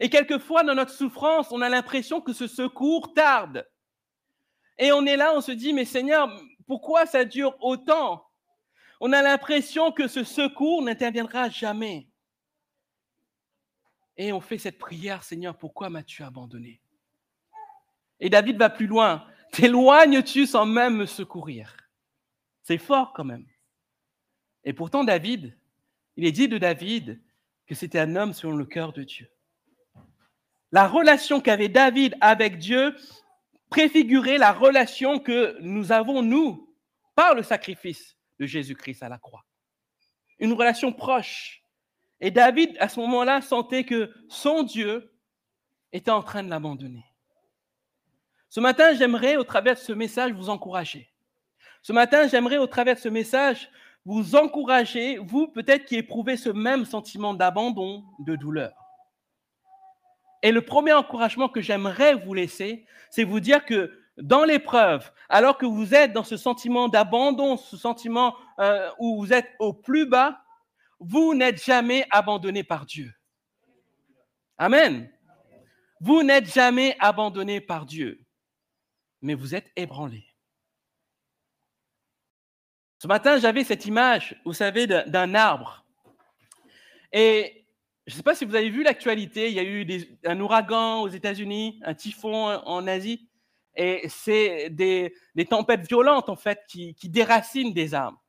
Et 0.00 0.10
quelquefois, 0.10 0.64
dans 0.64 0.74
notre 0.74 0.90
souffrance, 0.90 1.52
on 1.52 1.62
a 1.62 1.68
l'impression 1.68 2.20
que 2.20 2.32
ce 2.32 2.46
secours 2.46 3.14
tarde. 3.14 3.66
Et 4.76 4.92
on 4.92 5.06
est 5.06 5.16
là, 5.16 5.32
on 5.34 5.40
se 5.40 5.52
dit, 5.52 5.72
mais 5.72 5.84
Seigneur, 5.84 6.28
pourquoi 6.66 7.06
ça 7.06 7.24
dure 7.24 7.56
autant? 7.60 8.26
On 9.00 9.12
a 9.12 9.22
l'impression 9.22 9.92
que 9.92 10.08
ce 10.08 10.24
secours 10.24 10.82
n'interviendra 10.82 11.48
jamais. 11.48 12.08
Et 14.16 14.32
on 14.32 14.40
fait 14.40 14.58
cette 14.58 14.78
prière, 14.78 15.24
Seigneur, 15.24 15.56
pourquoi 15.56 15.90
m'as-tu 15.90 16.22
abandonné? 16.22 16.80
Et 18.20 18.30
David 18.30 18.56
va 18.56 18.70
plus 18.70 18.86
loin. 18.86 19.26
T'éloignes-tu 19.52 20.46
sans 20.46 20.66
même 20.66 20.96
me 20.96 21.06
secourir? 21.06 21.76
C'est 22.62 22.78
fort 22.78 23.12
quand 23.12 23.24
même. 23.24 23.46
Et 24.64 24.72
pourtant, 24.72 25.04
David, 25.04 25.56
il 26.16 26.24
est 26.24 26.32
dit 26.32 26.48
de 26.48 26.58
David 26.58 27.20
que 27.66 27.74
c'était 27.74 27.98
un 27.98 28.16
homme 28.16 28.32
selon 28.32 28.56
le 28.56 28.64
cœur 28.64 28.92
de 28.92 29.02
Dieu. 29.02 29.28
La 30.70 30.88
relation 30.88 31.40
qu'avait 31.40 31.68
David 31.68 32.16
avec 32.20 32.58
Dieu 32.58 32.96
préfigurait 33.70 34.38
la 34.38 34.52
relation 34.52 35.18
que 35.18 35.56
nous 35.60 35.92
avons, 35.92 36.22
nous, 36.22 36.72
par 37.14 37.34
le 37.34 37.42
sacrifice 37.42 38.16
de 38.38 38.46
Jésus-Christ 38.46 39.02
à 39.02 39.08
la 39.08 39.18
croix. 39.18 39.44
Une 40.38 40.52
relation 40.52 40.92
proche. 40.92 41.62
Et 42.20 42.30
David, 42.30 42.76
à 42.80 42.88
ce 42.88 43.00
moment-là, 43.00 43.40
sentait 43.40 43.84
que 43.84 44.12
son 44.28 44.62
Dieu 44.62 45.12
était 45.92 46.10
en 46.10 46.22
train 46.22 46.42
de 46.42 46.50
l'abandonner. 46.50 47.04
Ce 48.48 48.60
matin, 48.60 48.94
j'aimerais, 48.94 49.36
au 49.36 49.44
travers 49.44 49.74
de 49.74 49.80
ce 49.80 49.92
message, 49.92 50.32
vous 50.32 50.48
encourager. 50.48 51.10
Ce 51.82 51.92
matin, 51.92 52.28
j'aimerais, 52.28 52.58
au 52.58 52.66
travers 52.66 52.94
de 52.94 53.00
ce 53.00 53.08
message, 53.08 53.70
vous 54.04 54.36
encourager, 54.36 55.18
vous 55.18 55.48
peut-être 55.48 55.84
qui 55.84 55.96
éprouvez 55.96 56.36
ce 56.36 56.50
même 56.50 56.84
sentiment 56.84 57.34
d'abandon, 57.34 58.04
de 58.20 58.36
douleur. 58.36 58.72
Et 60.42 60.52
le 60.52 60.60
premier 60.60 60.92
encouragement 60.92 61.48
que 61.48 61.62
j'aimerais 61.62 62.14
vous 62.14 62.34
laisser, 62.34 62.86
c'est 63.10 63.24
vous 63.24 63.40
dire 63.40 63.64
que 63.64 64.03
dans 64.16 64.44
l'épreuve, 64.44 65.10
alors 65.28 65.58
que 65.58 65.66
vous 65.66 65.94
êtes 65.94 66.12
dans 66.12 66.24
ce 66.24 66.36
sentiment 66.36 66.88
d'abandon, 66.88 67.56
ce 67.56 67.76
sentiment 67.76 68.36
euh, 68.60 68.90
où 68.98 69.18
vous 69.18 69.32
êtes 69.32 69.50
au 69.58 69.72
plus 69.72 70.06
bas, 70.06 70.40
vous 71.00 71.34
n'êtes 71.34 71.62
jamais 71.62 72.06
abandonné 72.10 72.62
par 72.62 72.86
Dieu. 72.86 73.12
Amen. 74.56 75.10
Vous 76.00 76.22
n'êtes 76.22 76.52
jamais 76.52 76.96
abandonné 77.00 77.60
par 77.60 77.86
Dieu, 77.86 78.24
mais 79.22 79.34
vous 79.34 79.54
êtes 79.54 79.70
ébranlé. 79.74 80.24
Ce 82.98 83.08
matin, 83.08 83.38
j'avais 83.38 83.64
cette 83.64 83.86
image, 83.86 84.40
vous 84.44 84.52
savez, 84.52 84.86
d'un 84.86 85.34
arbre. 85.34 85.84
Et 87.12 87.66
je 88.06 88.12
ne 88.12 88.16
sais 88.16 88.22
pas 88.22 88.34
si 88.34 88.44
vous 88.44 88.54
avez 88.54 88.70
vu 88.70 88.82
l'actualité, 88.82 89.48
il 89.48 89.54
y 89.54 89.58
a 89.58 89.64
eu 89.64 89.86
un 90.24 90.40
ouragan 90.40 91.02
aux 91.02 91.08
États-Unis, 91.08 91.80
un 91.84 91.94
typhon 91.94 92.46
en 92.46 92.86
Asie. 92.86 93.28
Et 93.76 94.08
c'est 94.08 94.70
des, 94.70 95.12
tempêtes 95.48 95.86
violentes, 95.88 96.28
en 96.28 96.36
fait, 96.36 96.60
qui, 96.68 96.94
déracinent 97.04 97.72
des 97.72 97.94
arbres. 97.94 98.22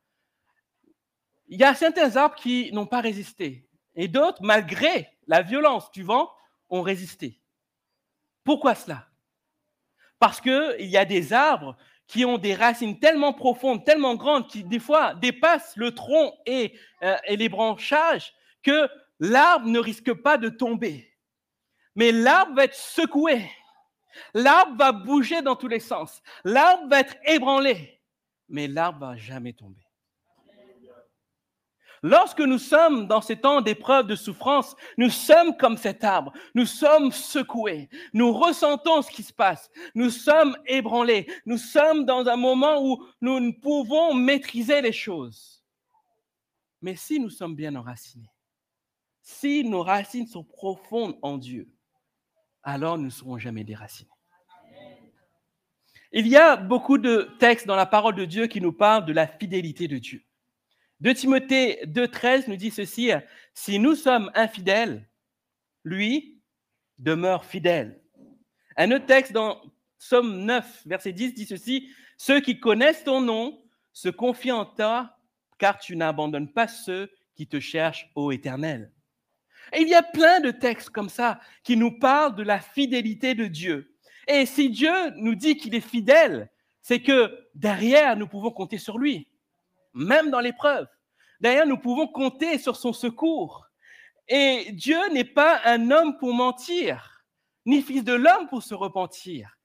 Il 1.48 1.60
y 1.60 1.64
a 1.64 1.74
certains 1.74 2.16
arbres 2.16 2.34
qui 2.34 2.72
n'ont 2.72 2.86
pas 2.86 3.00
résisté. 3.00 3.68
Et 3.94 4.08
d'autres, 4.08 4.42
malgré 4.42 5.08
la 5.26 5.42
violence 5.42 5.90
du 5.92 6.02
vent, 6.02 6.30
ont 6.68 6.82
résisté. 6.82 7.40
Pourquoi 8.44 8.74
cela? 8.74 9.08
Parce 10.18 10.40
qu'il 10.40 10.76
y 10.80 10.96
a 10.96 11.04
des 11.04 11.32
arbres 11.32 11.76
qui 12.06 12.24
ont 12.24 12.38
des 12.38 12.54
racines 12.54 12.98
tellement 12.98 13.32
profondes, 13.32 13.84
tellement 13.84 14.14
grandes, 14.14 14.48
qui 14.48 14.64
des 14.64 14.78
fois 14.78 15.14
dépassent 15.14 15.76
le 15.76 15.94
tronc 15.94 16.32
et, 16.46 16.78
euh, 17.02 17.16
et 17.24 17.36
les 17.36 17.48
branchages, 17.48 18.32
que 18.62 18.88
l'arbre 19.20 19.66
ne 19.66 19.78
risque 19.78 20.12
pas 20.12 20.38
de 20.38 20.48
tomber. 20.48 21.12
Mais 21.94 22.12
l'arbre 22.12 22.54
va 22.54 22.64
être 22.64 22.74
secoué. 22.74 23.48
L'arbre 24.34 24.76
va 24.76 24.92
bouger 24.92 25.42
dans 25.42 25.56
tous 25.56 25.68
les 25.68 25.80
sens. 25.80 26.22
L'arbre 26.44 26.88
va 26.88 27.00
être 27.00 27.16
ébranlé. 27.24 28.00
Mais 28.48 28.68
l'arbre 28.68 29.00
va 29.00 29.16
jamais 29.16 29.52
tomber. 29.52 29.86
Lorsque 32.02 32.40
nous 32.40 32.58
sommes 32.58 33.06
dans 33.06 33.20
ces 33.20 33.36
temps 33.36 33.60
d'épreuve, 33.60 34.06
de 34.06 34.14
souffrance, 34.14 34.76
nous 34.96 35.10
sommes 35.10 35.56
comme 35.56 35.76
cet 35.76 36.04
arbre. 36.04 36.32
Nous 36.54 36.66
sommes 36.66 37.10
secoués. 37.10 37.88
Nous 38.12 38.32
ressentons 38.32 39.02
ce 39.02 39.10
qui 39.10 39.22
se 39.22 39.32
passe. 39.32 39.70
Nous 39.94 40.10
sommes 40.10 40.56
ébranlés. 40.66 41.26
Nous 41.46 41.58
sommes 41.58 42.04
dans 42.04 42.26
un 42.28 42.36
moment 42.36 42.80
où 42.80 43.04
nous 43.20 43.40
ne 43.40 43.50
pouvons 43.50 44.14
maîtriser 44.14 44.80
les 44.82 44.92
choses. 44.92 45.64
Mais 46.82 46.94
si 46.94 47.18
nous 47.18 47.30
sommes 47.30 47.56
bien 47.56 47.74
enracinés, 47.74 48.30
si 49.22 49.64
nos 49.64 49.82
racines 49.82 50.28
sont 50.28 50.44
profondes 50.44 51.18
en 51.22 51.38
Dieu, 51.38 51.68
alors 52.66 52.98
nous 52.98 53.04
ne 53.04 53.10
serons 53.10 53.38
jamais 53.38 53.64
déracinés. 53.64 54.10
Il 56.12 56.26
y 56.26 56.36
a 56.36 56.56
beaucoup 56.56 56.98
de 56.98 57.30
textes 57.38 57.66
dans 57.66 57.76
la 57.76 57.86
parole 57.86 58.16
de 58.16 58.24
Dieu 58.24 58.48
qui 58.48 58.60
nous 58.60 58.72
parlent 58.72 59.06
de 59.06 59.12
la 59.12 59.26
fidélité 59.26 59.88
de 59.88 59.98
Dieu. 59.98 60.22
De 61.00 61.12
Timothée 61.12 61.80
2.13 61.86 62.48
nous 62.48 62.56
dit 62.56 62.70
ceci, 62.70 63.10
si 63.54 63.78
nous 63.78 63.94
sommes 63.94 64.30
infidèles, 64.34 65.08
lui 65.84 66.42
demeure 66.98 67.44
fidèle. 67.44 68.00
Un 68.76 68.90
autre 68.90 69.06
texte 69.06 69.32
dans 69.32 69.62
Somme 69.98 70.44
9, 70.44 70.82
verset 70.86 71.12
10 71.12 71.34
dit 71.34 71.46
ceci, 71.46 71.90
ceux 72.18 72.40
qui 72.40 72.58
connaissent 72.58 73.04
ton 73.04 73.20
nom 73.20 73.62
se 73.92 74.08
confient 74.08 74.52
en 74.52 74.64
toi, 74.64 75.16
car 75.58 75.78
tu 75.78 75.96
n'abandonnes 75.96 76.52
pas 76.52 76.66
ceux 76.66 77.10
qui 77.34 77.46
te 77.46 77.60
cherchent, 77.60 78.10
ô 78.14 78.32
Éternel. 78.32 78.90
Il 79.76 79.88
y 79.88 79.94
a 79.94 80.02
plein 80.02 80.40
de 80.40 80.50
textes 80.50 80.90
comme 80.90 81.08
ça 81.08 81.40
qui 81.62 81.76
nous 81.76 81.98
parlent 81.98 82.34
de 82.34 82.42
la 82.42 82.60
fidélité 82.60 83.34
de 83.34 83.46
Dieu. 83.46 83.94
Et 84.28 84.46
si 84.46 84.70
Dieu 84.70 85.10
nous 85.16 85.34
dit 85.34 85.56
qu'il 85.56 85.74
est 85.74 85.80
fidèle, 85.80 86.50
c'est 86.82 87.00
que 87.00 87.48
derrière, 87.54 88.16
nous 88.16 88.28
pouvons 88.28 88.50
compter 88.50 88.78
sur 88.78 88.98
lui, 88.98 89.28
même 89.94 90.30
dans 90.30 90.40
l'épreuve. 90.40 90.86
Derrière, 91.40 91.66
nous 91.66 91.78
pouvons 91.78 92.06
compter 92.06 92.58
sur 92.58 92.76
son 92.76 92.92
secours. 92.92 93.66
Et 94.28 94.70
Dieu 94.72 94.98
n'est 95.12 95.24
pas 95.24 95.60
un 95.64 95.90
homme 95.90 96.16
pour 96.18 96.32
mentir, 96.34 97.24
ni 97.64 97.82
fils 97.82 98.04
de 98.04 98.12
l'homme 98.12 98.48
pour 98.48 98.62
se 98.62 98.74
repentir. 98.74 99.56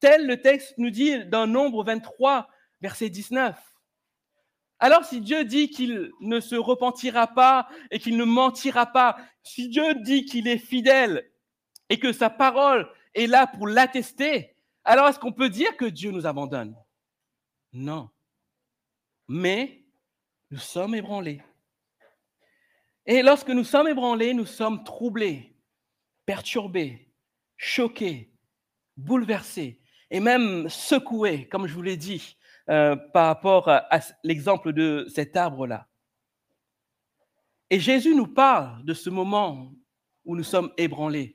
Tel 0.00 0.26
le 0.26 0.40
texte 0.40 0.74
nous 0.78 0.90
dit 0.90 1.24
dans 1.26 1.46
Nombre 1.46 1.84
23, 1.84 2.48
verset 2.80 3.08
19. 3.08 3.56
Alors 4.78 5.04
si 5.04 5.20
Dieu 5.20 5.44
dit 5.44 5.70
qu'il 5.70 6.12
ne 6.20 6.40
se 6.40 6.54
repentira 6.54 7.28
pas 7.28 7.68
et 7.90 7.98
qu'il 7.98 8.16
ne 8.16 8.24
mentira 8.24 8.86
pas, 8.86 9.16
si 9.42 9.68
Dieu 9.68 9.94
dit 10.02 10.24
qu'il 10.24 10.48
est 10.48 10.58
fidèle 10.58 11.30
et 11.88 11.98
que 11.98 12.12
sa 12.12 12.28
parole 12.28 12.88
est 13.14 13.26
là 13.26 13.46
pour 13.46 13.66
l'attester, 13.66 14.54
alors 14.84 15.08
est-ce 15.08 15.18
qu'on 15.18 15.32
peut 15.32 15.48
dire 15.48 15.76
que 15.76 15.86
Dieu 15.86 16.10
nous 16.10 16.26
abandonne? 16.26 16.76
Non. 17.72 18.10
Mais 19.28 19.84
nous 20.50 20.58
sommes 20.58 20.94
ébranlés. 20.94 21.42
Et 23.06 23.22
lorsque 23.22 23.50
nous 23.50 23.64
sommes 23.64 23.88
ébranlés, 23.88 24.34
nous 24.34 24.46
sommes 24.46 24.84
troublés, 24.84 25.56
perturbés, 26.26 27.08
choqués, 27.56 28.32
bouleversés 28.96 29.80
et 30.10 30.20
même 30.20 30.68
secoués, 30.68 31.48
comme 31.48 31.66
je 31.66 31.74
vous 31.74 31.82
l'ai 31.82 31.96
dit, 31.96 32.36
euh, 32.68 32.96
par 32.96 33.26
rapport 33.26 33.68
à, 33.68 34.00
l'exemple 34.24 34.72
de 34.72 35.06
cet 35.14 35.36
arbre-là. 35.36 35.86
Et 37.70 37.80
Jésus 37.80 38.14
nous 38.14 38.26
parle 38.26 38.84
de 38.84 38.94
ce 38.94 39.10
moment 39.10 39.72
où 40.24 40.36
nous 40.36 40.44
sommes 40.44 40.72
ébranlés. 40.76 41.34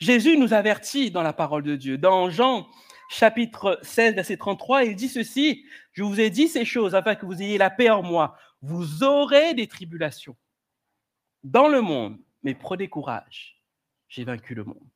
Jésus 0.00 0.36
nous 0.36 0.52
avertit 0.52 1.10
dans 1.10 1.22
la 1.22 1.32
parole 1.32 1.62
de 1.62 1.76
Dieu. 1.76 1.98
Dans 1.98 2.30
Jean 2.30 2.66
chapitre 3.08 3.78
16, 3.82 4.14
verset 4.14 4.36
33, 4.36 4.84
il 4.84 4.96
dit 4.96 5.08
ceci, 5.08 5.64
je 5.92 6.02
vous 6.02 6.20
ai 6.20 6.30
dit 6.30 6.48
ces 6.48 6.64
choses 6.64 6.94
afin 6.94 7.14
que 7.14 7.26
vous 7.26 7.42
ayez 7.42 7.58
la 7.58 7.70
paix 7.70 7.90
en 7.90 8.02
moi. 8.02 8.36
Vous 8.62 9.04
aurez 9.04 9.54
des 9.54 9.66
tribulations 9.66 10.36
dans 11.44 11.68
le 11.68 11.80
monde, 11.80 12.18
mais 12.42 12.54
prenez 12.54 12.88
courage, 12.88 13.60
j'ai 14.08 14.24
vaincu 14.24 14.54
le 14.54 14.64
monde. 14.64 14.88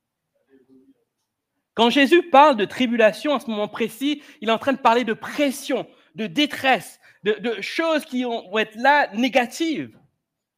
Quand 1.76 1.90
Jésus 1.90 2.23
parle 2.30 2.56
de 2.56 2.64
tribulation 2.64 3.35
à 3.35 3.40
ce 3.40 3.50
moment 3.50 3.68
précis, 3.68 4.23
il 4.40 4.49
est 4.49 4.52
en 4.52 4.59
train 4.59 4.73
de 4.73 4.78
parler 4.78 5.04
de 5.04 5.12
pression, 5.12 5.87
de 6.14 6.26
détresse, 6.26 6.99
de, 7.23 7.61
choses 7.61 8.06
qui 8.06 8.25
vont 8.25 8.56
être 8.56 8.75
là 8.76 9.12
négatives. 9.14 9.97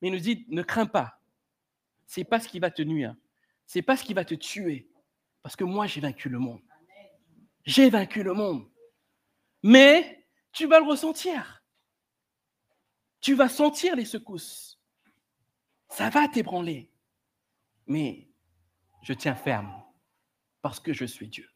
Mais 0.00 0.08
il 0.08 0.12
nous 0.12 0.20
dit, 0.20 0.46
ne 0.48 0.62
crains 0.62 0.86
pas. 0.86 1.20
C'est 2.06 2.22
pas 2.22 2.38
ce 2.38 2.46
qui 2.46 2.60
va 2.60 2.70
te 2.70 2.82
nuire. 2.82 3.16
C'est 3.66 3.82
pas 3.82 3.96
ce 3.96 4.04
qui 4.04 4.14
va 4.14 4.24
te 4.24 4.36
tuer. 4.36 4.88
Parce 5.42 5.56
que 5.56 5.64
moi, 5.64 5.88
j'ai 5.88 6.00
vaincu 6.00 6.28
le 6.28 6.38
monde. 6.38 6.62
J'ai 7.64 7.90
vaincu 7.90 8.22
le 8.22 8.32
monde. 8.32 8.70
Mais 9.64 10.24
tu 10.52 10.66
vas 10.66 10.78
le 10.78 10.86
ressentir. 10.86 11.64
Tu 13.20 13.34
vas 13.34 13.48
sentir 13.48 13.96
les 13.96 14.04
secousses. 14.04 14.78
Ça 15.88 16.10
va 16.10 16.28
t'ébranler. 16.28 16.92
Mais 17.88 18.28
je 19.02 19.14
tiens 19.14 19.34
ferme 19.34 19.82
parce 20.62 20.80
que 20.80 20.92
je 20.92 21.04
suis 21.04 21.28
Dieu. 21.28 21.48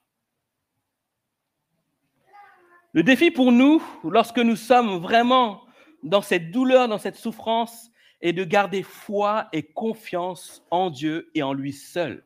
Le 2.92 3.02
défi 3.02 3.30
pour 3.30 3.52
nous, 3.52 3.82
lorsque 4.04 4.38
nous 4.38 4.56
sommes 4.56 4.99
vraiment 4.99 5.64
dans 6.02 6.23
cette 6.23 6.50
douleur, 6.50 6.88
dans 6.88 6.99
cette 6.99 7.16
souffrance, 7.16 7.90
est 8.21 8.32
de 8.32 8.44
garder 8.44 8.82
foi 8.82 9.49
et 9.52 9.62
confiance 9.62 10.62
en 10.71 10.90
Dieu 10.90 11.30
et 11.35 11.42
en 11.42 11.52
lui 11.52 11.73
seul. 11.73 12.23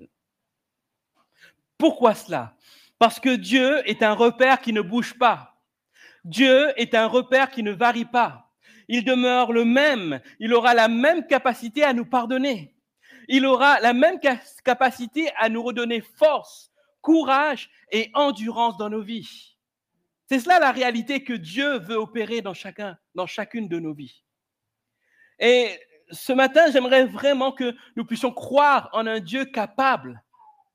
Pourquoi 1.79 2.15
cela? 2.15 2.57
Parce 2.99 3.21
que 3.21 3.37
Dieu 3.37 3.89
est 3.89 4.03
un 4.03 4.13
repère 4.13 4.61
qui 4.61 4.73
ne 4.73 4.81
bouge 4.81 5.19
pas. 5.19 5.63
Dieu 6.25 6.73
est 6.77 6.95
un 6.95 7.07
repère 7.07 7.51
qui 7.51 7.63
ne 7.63 7.73
varie 7.73 8.05
pas. 8.05 8.51
Il 8.89 9.05
demeure 9.05 9.53
le 9.53 9.65
même. 9.65 10.21
Il 10.41 10.53
aura 10.55 10.75
la 10.75 10.89
même 10.89 11.27
capacité 11.27 11.83
à 11.85 11.93
nous 11.93 12.07
pardonner 12.07 12.76
il 13.29 13.47
aura 13.47 13.81
la 13.81 13.93
même 13.93 14.19
capacité 14.65 15.31
à 15.37 15.49
nous 15.49 15.63
redonner 15.63 16.01
force, 16.01 16.71
courage 17.01 17.71
et 17.91 18.11
endurance 18.15 18.77
dans 18.77 18.91
nos 18.91 19.03
vies. 19.03 19.57
C'est 20.29 20.41
cela 20.41 20.59
la 20.59 20.73
réalité 20.73 21.23
que 21.23 21.33
Dieu 21.33 21.79
veut 21.79 21.97
opérer 21.97 22.43
dans 22.43 22.55
chacun, 22.55 22.99
dans 23.15 23.27
chacune 23.27 23.69
de 23.69 23.79
nos 23.79 23.95
vies. 23.95 24.25
Et 25.39 25.79
ce 26.11 26.33
matin, 26.33 26.71
j'aimerais 26.71 27.05
vraiment 27.05 27.53
que 27.53 27.75
nous 27.95 28.05
puissions 28.05 28.33
croire 28.33 28.89
en 28.93 29.07
un 29.07 29.21
Dieu 29.21 29.45
capable 29.45 30.23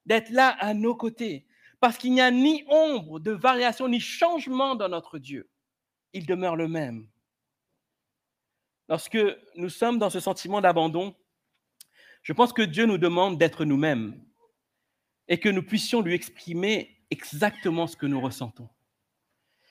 d'être 0.06 0.30
là 0.30 0.56
à 0.60 0.74
nos 0.74 0.96
côtés, 0.96 1.46
parce 1.80 1.98
qu'il 1.98 2.14
n'y 2.14 2.22
a 2.22 2.32
ni 2.32 2.64
ombre 2.68 3.20
de 3.20 3.32
variation 3.32 3.88
ni 3.88 4.00
changement 4.00 4.76
dans 4.76 4.90
notre 4.90 5.20
Dieu. 5.20 5.50
Il 6.14 6.26
demeure 6.26 6.56
le 6.56 6.68
même. 6.68 7.08
Lorsque 8.90 9.20
nous 9.56 9.70
sommes 9.70 10.00
dans 10.00 10.10
ce 10.10 10.20
sentiment 10.20 10.60
d'abandon, 10.60 11.16
je 12.22 12.34
pense 12.34 12.54
que 12.54 12.62
Dieu 12.62 12.86
nous 12.86 12.98
demande 12.98 13.38
d'être 13.38 13.66
nous-mêmes 13.66 14.22
et 15.28 15.40
que 15.40 15.50
nous 15.50 15.64
puissions 15.64 16.02
lui 16.02 16.14
exprimer 16.14 17.02
exactement 17.10 17.88
ce 17.88 17.96
que 17.96 18.06
nous 18.06 18.22
ressentons. 18.22 18.70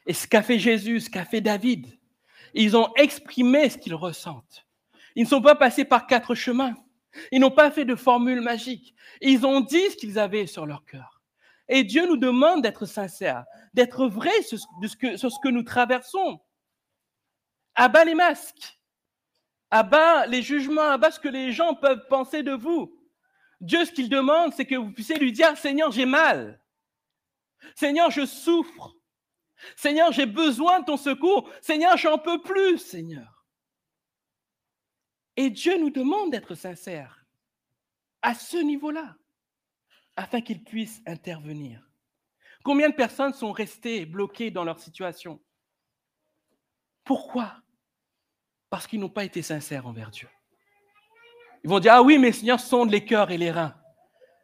Et 0.07 0.13
ce 0.13 0.27
qu'a 0.27 0.43
fait 0.43 0.59
Jésus, 0.59 1.01
ce 1.01 1.11
qu'a 1.11 1.25
fait 1.25 1.41
David, 1.41 1.99
ils 2.55 2.77
ont 2.77 2.93
exprimé 2.97 3.69
ce 3.69 3.79
qu'ils 3.79 3.95
ressentent. 3.95 4.67
Ils 5.15 5.25
ne 5.25 5.29
sont 5.29 5.43
pas 5.43 5.55
passés 5.55 5.85
par 5.85 6.07
quatre 6.07 6.35
chemins. 6.35 6.75
Ils 7.33 7.41
n'ont 7.41 7.51
pas 7.51 7.71
fait 7.71 7.85
de 7.85 7.95
formule 7.95 8.41
magique. 8.41 8.95
Ils 9.21 9.45
ont 9.45 9.61
dit 9.61 9.91
ce 9.91 9.97
qu'ils 9.97 10.19
avaient 10.19 10.47
sur 10.47 10.67
leur 10.67 10.85
cœur. 10.85 11.21
Et 11.69 11.85
Dieu 11.85 12.07
nous 12.07 12.17
demande 12.17 12.63
d'être 12.63 12.87
sincères, 12.87 13.45
d'être 13.75 14.07
vrais 14.07 14.43
sur 14.43 14.59
ce, 14.59 15.39
que, 15.41 15.49
nous 15.49 15.63
traversons. 15.63 16.41
Abat 17.77 18.05
les 18.05 18.15
masques, 18.15 18.80
abat 19.71 20.27
les 20.27 20.43
jugements, 20.43 20.91
abat 20.91 21.11
ce 21.11 21.21
que 21.21 21.29
les 21.29 21.53
gens 21.53 21.75
peuvent 21.75 22.07
penser 22.09 22.43
de 22.43 22.53
vous. 22.53 22.97
Dieu, 23.61 23.85
ce 23.85 23.93
qu'il 23.93 24.09
demande, 24.09 24.53
c'est 24.55 24.67
que 24.67 24.75
vous 24.75 24.93
puissiez 24.93 25.17
lui 25.17 25.33
dire, 25.33 25.57
Seigneur, 25.57 25.93
j'ai 25.93 26.07
mal. 26.07 26.61
Seigneur, 27.75 28.11
je 28.11 28.25
souffre. 28.25 28.97
Seigneur, 29.77 30.13
j'ai 30.13 30.27
besoin 30.27 30.81
de 30.81 30.87
ton 30.87 30.97
secours. 30.97 31.51
Seigneur, 31.61 31.97
j'en 31.97 32.19
peux 32.19 32.41
plus, 32.41 32.79
Seigneur. 32.79 33.45
Et 35.37 35.51
Dieu 35.51 35.79
nous 35.79 35.91
demande 35.91 36.31
d'être 36.31 36.55
sincères 36.55 37.25
à 38.23 38.35
ce 38.35 38.57
niveau-là, 38.57 39.17
afin 40.17 40.41
qu'il 40.41 40.63
puisse 40.65 41.01
intervenir. 41.07 41.87
Combien 42.63 42.91
de 42.91 42.95
personnes 42.95 43.33
sont 43.33 43.53
restées 43.53 44.05
bloquées 44.05 44.51
dans 44.51 44.65
leur 44.65 44.79
situation? 44.79 45.41
Pourquoi? 47.05 47.63
Parce 48.71 48.87
qu'ils 48.87 49.01
n'ont 49.01 49.11
pas 49.11 49.25
été 49.25 49.43
sincères 49.43 49.87
envers 49.87 50.11
Dieu. 50.11 50.29
Ils 51.65 51.69
vont 51.69 51.81
dire, 51.81 51.95
ah 51.95 52.03
oui, 52.03 52.19
mais 52.19 52.33
Seigneur, 52.33 52.61
sonde 52.61 52.91
les 52.91 53.05
cœurs 53.05 53.31
et 53.31 53.37
les 53.37 53.51
reins. 53.51 53.75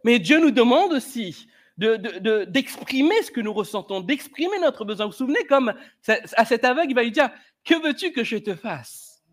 Mais 0.04 0.18
Dieu 0.18 0.38
nous 0.38 0.50
demande 0.50 0.92
aussi 0.92 1.49
d'exprimer 1.78 3.23
ce 3.23 3.30
que 3.30 3.40
nous 3.40 3.52
ressentons, 3.52 4.00
d'exprimer 4.00 4.59
notre 4.59 4.85
besoin. 4.85 5.06
Vous 5.06 5.12
vous 5.12 5.18
souvenez, 5.18 5.47
comme 5.47 5.75
à 6.09 6.45
cet 6.45 6.64
aveugle, 6.64 6.90
il 6.90 6.95
va 6.95 7.02
lui 7.02 7.12
dire, 7.12 7.30
que 7.64 7.75
veux-tu 7.83 8.12
que 8.12 8.25
je 8.25 8.37
te 8.37 8.54
fasse? 8.54 9.25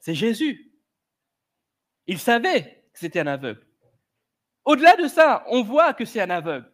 C'est 0.00 0.14
Jésus. 0.14 0.72
Il 2.06 2.18
savait 2.18 2.84
que 2.92 2.98
c'était 2.98 3.20
un 3.20 3.26
aveugle. 3.26 3.66
Au-delà 4.64 4.96
de 4.96 5.08
ça, 5.08 5.44
on 5.48 5.62
voit 5.62 5.94
que 5.94 6.04
c'est 6.04 6.20
un 6.20 6.30
aveugle. 6.30 6.72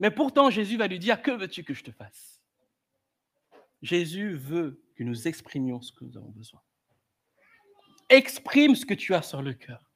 Mais 0.00 0.10
pourtant, 0.10 0.50
Jésus 0.50 0.76
va 0.76 0.86
lui 0.86 0.98
dire, 0.98 1.22
que 1.22 1.30
veux-tu 1.30 1.62
que 1.62 1.74
je 1.74 1.84
te 1.84 1.92
fasse? 1.92 2.42
Jésus 3.80 4.34
veut 4.34 4.81
que 4.94 5.04
nous 5.04 5.28
exprimions 5.28 5.80
ce 5.80 5.92
que 5.92 6.04
nous 6.04 6.16
avons 6.16 6.30
besoin. 6.30 6.60
Exprime 8.08 8.74
ce 8.74 8.84
que 8.84 8.94
tu 8.94 9.14
as 9.14 9.22
sur 9.22 9.42
le 9.42 9.54
cœur. 9.54 9.90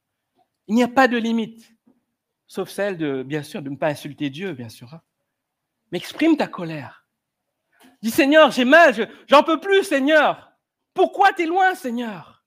Il 0.67 0.75
n'y 0.75 0.83
a 0.83 0.87
pas 0.87 1.07
de 1.07 1.17
limite, 1.17 1.73
sauf 2.47 2.69
celle 2.69 2.97
de, 2.97 3.23
bien 3.23 3.43
sûr, 3.43 3.61
de 3.61 3.69
ne 3.69 3.75
pas 3.75 3.87
insulter 3.87 4.29
Dieu, 4.29 4.53
bien 4.53 4.69
sûr. 4.69 4.93
Hein. 4.93 5.01
Mais 5.91 5.97
exprime 5.97 6.35
ta 6.35 6.47
colère. 6.47 7.07
Dis 8.01 8.11
Seigneur, 8.11 8.51
j'ai 8.51 8.65
mal, 8.65 9.09
j'en 9.27 9.43
peux 9.43 9.59
plus, 9.59 9.83
Seigneur. 9.83 10.51
Pourquoi 10.93 11.33
tu 11.33 11.43
es 11.43 11.45
loin, 11.45 11.75
Seigneur? 11.75 12.43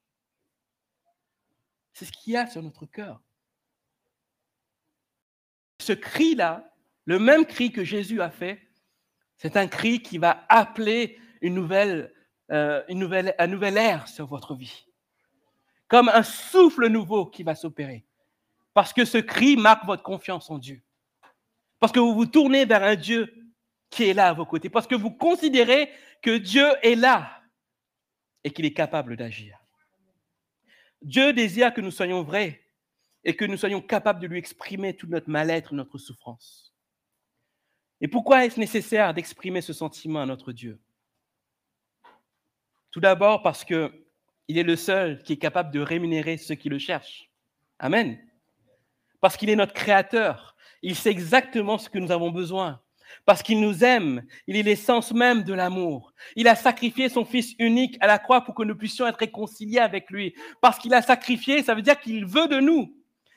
C'est 1.92 2.04
ce 2.04 2.12
qu'il 2.12 2.32
y 2.32 2.36
a 2.36 2.46
sur 2.46 2.62
notre 2.62 2.86
cœur. 2.86 3.20
Ce 5.80 5.92
cri-là, 5.92 6.72
le 7.04 7.18
même 7.18 7.46
cri 7.46 7.72
que 7.72 7.84
Jésus 7.84 8.20
a 8.20 8.30
fait, 8.30 8.60
c'est 9.36 9.56
un 9.56 9.66
cri 9.66 10.02
qui 10.02 10.18
va 10.18 10.44
appeler 10.48 11.18
une 11.40 11.54
nouvelle, 11.54 12.12
euh, 12.50 12.82
une 12.88 12.98
nouvelle, 12.98 13.34
un 13.38 13.46
nouvel 13.46 13.76
air 13.76 14.08
sur 14.08 14.26
votre 14.26 14.54
vie 14.54 14.86
comme 15.90 16.08
un 16.08 16.22
souffle 16.22 16.86
nouveau 16.86 17.26
qui 17.26 17.42
va 17.42 17.56
s'opérer. 17.56 18.06
Parce 18.72 18.92
que 18.92 19.04
ce 19.04 19.18
cri 19.18 19.56
marque 19.56 19.84
votre 19.84 20.04
confiance 20.04 20.48
en 20.48 20.56
Dieu. 20.56 20.80
Parce 21.80 21.92
que 21.92 21.98
vous 21.98 22.14
vous 22.14 22.26
tournez 22.26 22.64
vers 22.64 22.84
un 22.84 22.94
Dieu 22.94 23.34
qui 23.90 24.04
est 24.04 24.14
là 24.14 24.28
à 24.28 24.32
vos 24.32 24.46
côtés. 24.46 24.70
Parce 24.70 24.86
que 24.86 24.94
vous 24.94 25.10
considérez 25.10 25.90
que 26.22 26.38
Dieu 26.38 26.64
est 26.82 26.94
là 26.94 27.42
et 28.44 28.52
qu'il 28.52 28.64
est 28.64 28.72
capable 28.72 29.16
d'agir. 29.16 29.58
Dieu 31.02 31.32
désire 31.32 31.74
que 31.74 31.80
nous 31.80 31.90
soyons 31.90 32.22
vrais 32.22 32.62
et 33.24 33.34
que 33.34 33.44
nous 33.44 33.56
soyons 33.56 33.80
capables 33.80 34.20
de 34.20 34.28
lui 34.28 34.38
exprimer 34.38 34.94
toute 34.94 35.10
notre 35.10 35.28
mal-être, 35.28 35.74
notre 35.74 35.98
souffrance. 35.98 36.72
Et 38.00 38.06
pourquoi 38.06 38.46
est-ce 38.46 38.60
nécessaire 38.60 39.12
d'exprimer 39.12 39.60
ce 39.60 39.72
sentiment 39.72 40.22
à 40.22 40.26
notre 40.26 40.52
Dieu? 40.52 40.80
Tout 42.90 43.00
d'abord 43.00 43.42
parce 43.42 43.64
que 43.64 43.92
il 44.48 44.58
est 44.58 44.64
le 44.64 44.76
seul 44.76 45.22
qui 45.22 45.34
est 45.34 45.38
capable 45.38 45.70
de 45.70 45.80
rémunérer 45.80 46.36
ceux 46.36 46.56
qui 46.56 46.68
le 46.68 46.78
cherchent. 46.78 47.30
Amen. 47.78 48.18
Parce 49.20 49.36
qu'il 49.36 49.48
est 49.48 49.56
notre 49.56 49.74
créateur. 49.74 50.56
Il 50.82 50.96
sait 50.96 51.10
exactement 51.10 51.78
ce 51.78 51.88
que 51.88 51.98
nous 51.98 52.10
avons 52.10 52.30
besoin. 52.30 52.80
Parce 53.26 53.42
qu'il 53.42 53.60
nous 53.60 53.84
aime. 53.84 54.24
Il 54.48 54.56
est 54.56 54.62
l'essence 54.62 55.12
même 55.12 55.44
de 55.44 55.54
l'amour. 55.54 56.12
Il 56.34 56.48
a 56.48 56.56
sacrifié 56.56 57.08
son 57.08 57.24
Fils 57.24 57.54
unique 57.58 57.96
à 58.00 58.06
la 58.08 58.18
croix 58.18 58.40
pour 58.42 58.54
que 58.54 58.64
nous 58.64 58.76
puissions 58.76 59.06
être 59.06 59.18
réconciliés 59.18 59.78
avec 59.78 60.10
lui. 60.10 60.34
Parce 60.60 60.78
qu'il 60.78 60.94
a 60.94 61.02
sacrifié, 61.02 61.62
ça 61.62 61.74
veut 61.74 61.82
dire 61.82 62.00
qu'il 62.00 62.26
veut 62.26 62.48
de 62.48 62.58
nous. 62.58 62.96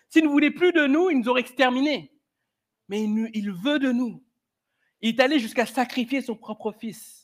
S'il 0.10 0.24
ne 0.24 0.30
voulait 0.30 0.52
plus 0.52 0.72
de 0.72 0.88
nous, 0.88 1.10
il 1.10 1.20
nous 1.20 1.30
aurait 1.30 1.42
exterminés. 1.42 2.12
Mais 2.90 3.04
il 3.04 3.52
veut 3.52 3.80
de 3.80 3.92
nous. 3.92 4.24
Il 5.02 5.10
est 5.10 5.20
allé 5.20 5.38
jusqu'à 5.38 5.66
sacrifier 5.66 6.22
son 6.22 6.36
propre 6.36 6.72
Fils. 6.72 7.23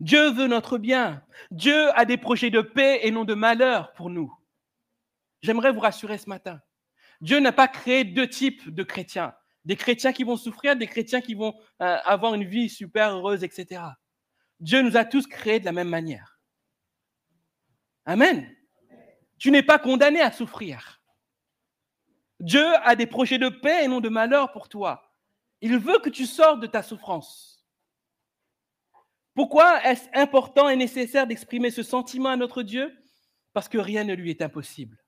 Dieu 0.00 0.30
veut 0.32 0.46
notre 0.46 0.78
bien. 0.78 1.22
Dieu 1.50 1.90
a 1.98 2.04
des 2.04 2.16
projets 2.16 2.50
de 2.50 2.60
paix 2.60 3.00
et 3.02 3.10
non 3.10 3.24
de 3.24 3.34
malheur 3.34 3.92
pour 3.92 4.10
nous. 4.10 4.32
J'aimerais 5.42 5.72
vous 5.72 5.80
rassurer 5.80 6.18
ce 6.18 6.28
matin. 6.28 6.60
Dieu 7.20 7.38
n'a 7.40 7.52
pas 7.52 7.68
créé 7.68 8.04
deux 8.04 8.28
types 8.28 8.74
de 8.74 8.82
chrétiens. 8.82 9.34
Des 9.64 9.76
chrétiens 9.76 10.12
qui 10.12 10.24
vont 10.24 10.36
souffrir, 10.36 10.76
des 10.76 10.86
chrétiens 10.86 11.20
qui 11.20 11.34
vont 11.34 11.54
euh, 11.80 11.96
avoir 12.04 12.34
une 12.34 12.44
vie 12.44 12.68
super 12.68 13.16
heureuse, 13.16 13.44
etc. 13.44 13.82
Dieu 14.60 14.82
nous 14.82 14.96
a 14.96 15.04
tous 15.04 15.26
créés 15.26 15.60
de 15.60 15.64
la 15.64 15.72
même 15.72 15.88
manière. 15.88 16.38
Amen. 18.04 18.54
Tu 19.38 19.50
n'es 19.50 19.62
pas 19.62 19.78
condamné 19.78 20.20
à 20.20 20.32
souffrir. 20.32 21.00
Dieu 22.40 22.64
a 22.82 22.96
des 22.96 23.06
projets 23.06 23.38
de 23.38 23.48
paix 23.48 23.84
et 23.84 23.88
non 23.88 24.00
de 24.00 24.08
malheur 24.08 24.52
pour 24.52 24.68
toi. 24.68 25.14
Il 25.60 25.78
veut 25.78 25.98
que 25.98 26.10
tu 26.10 26.26
sortes 26.26 26.60
de 26.60 26.66
ta 26.66 26.82
souffrance. 26.82 27.53
Pourquoi 29.34 29.84
est-ce 29.84 30.08
important 30.12 30.68
et 30.68 30.76
nécessaire 30.76 31.26
d'exprimer 31.26 31.70
ce 31.70 31.82
sentiment 31.82 32.30
à 32.30 32.36
notre 32.36 32.62
Dieu? 32.62 32.96
Parce 33.52 33.68
que 33.68 33.78
rien 33.78 34.04
ne 34.04 34.14
lui 34.14 34.30
est 34.30 34.42
impossible. 34.42 34.98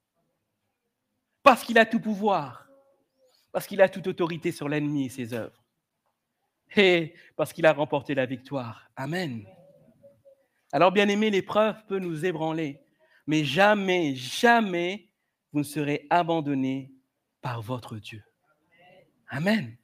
Parce 1.42 1.62
qu'il 1.62 1.78
a 1.78 1.86
tout 1.86 2.00
pouvoir. 2.00 2.68
Parce 3.52 3.66
qu'il 3.66 3.80
a 3.80 3.88
toute 3.88 4.06
autorité 4.08 4.50
sur 4.52 4.68
l'ennemi 4.68 5.06
et 5.06 5.10
ses 5.10 5.32
œuvres. 5.32 5.64
Et 6.76 7.14
parce 7.36 7.52
qu'il 7.52 7.66
a 7.66 7.72
remporté 7.72 8.14
la 8.14 8.26
victoire. 8.26 8.90
Amen. 8.96 9.46
Alors, 10.72 10.90
bien 10.90 11.08
aimé, 11.08 11.30
l'épreuve 11.30 11.76
peut 11.86 12.00
nous 12.00 12.24
ébranler. 12.24 12.80
Mais 13.26 13.44
jamais, 13.44 14.14
jamais, 14.14 15.08
vous 15.52 15.60
ne 15.60 15.64
serez 15.64 16.06
abandonnés 16.10 16.92
par 17.40 17.62
votre 17.62 17.96
Dieu. 17.96 18.22
Amen. 19.28 19.76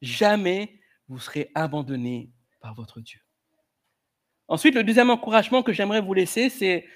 Jamais 0.00 0.80
vous 1.08 1.18
serez 1.18 1.50
abandonnés 1.54 2.30
par 2.60 2.74
votre 2.74 3.00
Dieu. 3.00 3.20
Ensuite, 4.48 4.74
le 4.74 4.82
deuxième 4.82 5.10
encouragement 5.10 5.62
que 5.62 5.74
j'aimerais 5.74 6.00
vous 6.00 6.14
laisser, 6.14 6.48
c'est 6.48 6.86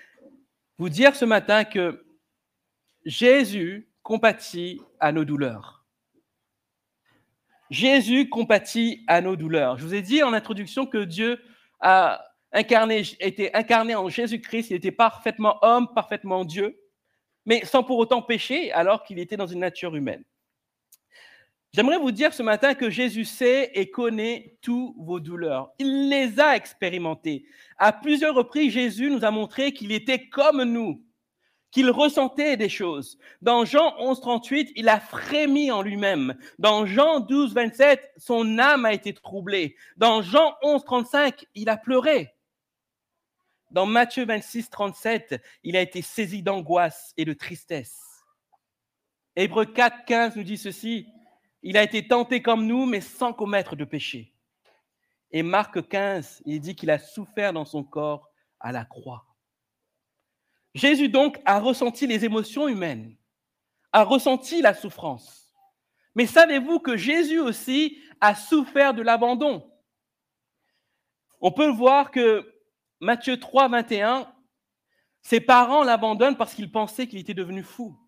vous 0.79 0.88
dire 0.88 1.15
ce 1.15 1.27
matin 1.27 1.65
que 1.65 2.03
Jésus 3.05 3.91
compatit 4.03 4.81
à 4.99 5.12
nos 5.12 5.27
douleurs. 5.27 5.85
Jésus 7.69 8.31
compatit 8.31 9.05
à 9.07 9.21
nos 9.21 9.37
douleurs. 9.37 9.77
Je 9.77 9.85
vous 9.85 9.95
ai 9.95 10.01
dit 10.01 10.23
en 10.23 10.33
introduction 10.33 10.87
que 10.87 11.05
Dieu 11.05 11.43
a 11.81 12.25
incarné, 12.53 13.03
été 13.21 13.55
incarné 13.55 13.95
en 13.95 14.09
Jésus-Christ. 14.09 14.71
Il 14.71 14.77
était 14.77 14.91
parfaitement 14.91 15.59
homme, 15.62 15.93
parfaitement 15.95 16.47
Dieu, 16.47 16.81
mais 17.45 17.65
sans 17.67 17.83
pour 17.83 17.99
autant 17.99 18.23
pécher, 18.23 18.73
alors 18.73 19.05
qu'il 19.05 19.19
était 19.19 19.37
dans 19.37 19.47
une 19.47 19.61
nature 19.61 19.95
humaine. 19.95 20.25
J'aimerais 21.74 21.96
vous 21.96 22.12
dire 22.12 22.35
ce 22.35 22.42
matin 22.42 22.74
que 22.74 22.90
Jésus 22.90 23.24
sait 23.24 23.70
et 23.72 23.90
connaît 23.90 24.58
tous 24.61 24.94
vos 24.98 25.20
douleurs. 25.20 25.72
Il 25.78 26.11
les 26.11 26.38
a 26.38 26.54
expérimentées. 26.54 27.46
À 27.78 27.94
plusieurs 27.94 28.35
reprises, 28.35 28.74
Jésus 28.74 29.11
nous 29.11 29.24
a 29.24 29.30
montré 29.30 29.72
qu'il 29.72 29.90
était 29.90 30.28
comme 30.28 30.64
nous, 30.64 31.02
qu'il 31.70 31.88
ressentait 31.90 32.58
des 32.58 32.68
choses. 32.68 33.18
Dans 33.40 33.64
Jean 33.64 33.94
11, 33.98 34.20
38, 34.20 34.72
il 34.76 34.90
a 34.90 35.00
frémi 35.00 35.70
en 35.70 35.80
lui-même. 35.80 36.37
Dans 36.58 36.85
Jean 36.85 37.20
12, 37.20 37.54
27, 37.54 38.12
son 38.18 38.58
âme 38.58 38.85
a 38.85 38.92
été 38.92 39.14
troublée. 39.14 39.74
Dans 39.96 40.20
Jean 40.20 40.54
11, 40.62 40.85
35, 40.85 41.46
il 41.54 41.70
a 41.70 41.78
pleuré. 41.78 42.35
Dans 43.70 43.87
Matthieu 43.87 44.26
26, 44.26 44.68
37, 44.68 45.42
il 45.64 45.74
a 45.78 45.80
été 45.80 46.02
saisi 46.02 46.42
d'angoisse 46.42 47.14
et 47.16 47.24
de 47.24 47.32
tristesse. 47.32 47.98
Hébreu 49.37 49.64
4, 49.64 50.04
15 50.04 50.37
nous 50.37 50.42
dit 50.42 50.58
ceci. 50.58 51.06
Il 51.62 51.77
a 51.77 51.83
été 51.83 52.07
tenté 52.07 52.42
comme 52.42 52.66
nous, 52.66 52.87
mais 52.87 53.01
sans 53.01 53.33
commettre 53.33 53.77
de 53.77 53.85
péché. 53.85 54.35
Et 55.31 55.42
Marc 55.42 55.88
15, 55.88 56.42
il 56.44 56.61
dit 56.61 56.75
qu'il 56.75 56.90
a 56.90 56.98
souffert 56.98 57.53
dans 57.53 57.64
son 57.64 57.85
corps 57.85 58.31
à 58.61 58.72
la 58.72 58.85
croix. 58.85 59.25
Jésus 60.75 61.09
donc 61.09 61.40
a 61.44 61.61
ressenti 61.61 62.07
les 62.07 62.25
émotions 62.25 62.68
humaines, 62.68 63.16
a 63.92 64.05
ressenti 64.05 64.62
la 64.62 64.75
souffrance. 64.75 65.53
Mais 66.14 66.27
savez-vous 66.27 66.81
que 66.81 66.96
Jésus 66.96 67.40
aussi 67.40 67.98
a 68.20 68.35
souffert 68.35 68.94
de 68.94 69.03
l'abandon? 69.03 69.70
On 71.40 71.53
peut 71.53 71.70
voir 71.70 72.11
que 72.11 72.55
Matthieu 73.01 73.38
3, 73.38 73.68
21, 73.68 74.33
ses 75.22 75.40
parents 75.40 75.83
l'abandonnent 75.83 76.37
parce 76.37 76.55
qu'ils 76.55 76.70
pensaient 76.70 77.07
qu'il 77.07 77.18
était 77.18 77.35
devenu 77.35 77.62
fou. 77.62 77.98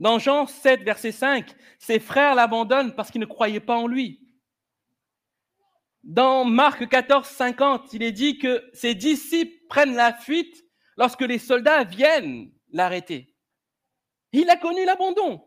Dans 0.00 0.18
Jean 0.18 0.46
7, 0.46 0.82
verset 0.82 1.12
5, 1.12 1.54
ses 1.78 1.98
frères 1.98 2.34
l'abandonnent 2.34 2.94
parce 2.94 3.10
qu'ils 3.10 3.20
ne 3.20 3.26
croyaient 3.26 3.60
pas 3.60 3.76
en 3.76 3.86
lui. 3.86 4.20
Dans 6.04 6.44
Marc 6.44 6.88
14, 6.88 7.26
50, 7.26 7.92
il 7.92 8.02
est 8.02 8.12
dit 8.12 8.38
que 8.38 8.64
ses 8.72 8.94
disciples 8.94 9.58
prennent 9.68 9.96
la 9.96 10.12
fuite 10.12 10.64
lorsque 10.96 11.22
les 11.22 11.38
soldats 11.38 11.84
viennent 11.84 12.50
l'arrêter. 12.70 13.34
Il 14.32 14.48
a 14.50 14.56
connu 14.56 14.84
l'abandon. 14.84 15.44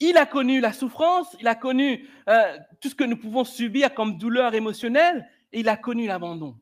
Il 0.00 0.16
a 0.16 0.26
connu 0.26 0.60
la 0.60 0.72
souffrance, 0.72 1.36
il 1.40 1.46
a 1.46 1.54
connu 1.54 2.08
euh, 2.28 2.58
tout 2.80 2.88
ce 2.88 2.94
que 2.94 3.04
nous 3.04 3.16
pouvons 3.16 3.44
subir 3.44 3.94
comme 3.94 4.18
douleur 4.18 4.52
émotionnelle, 4.54 5.28
et 5.52 5.60
il 5.60 5.68
a 5.68 5.76
connu 5.76 6.06
l'abandon. 6.06 6.58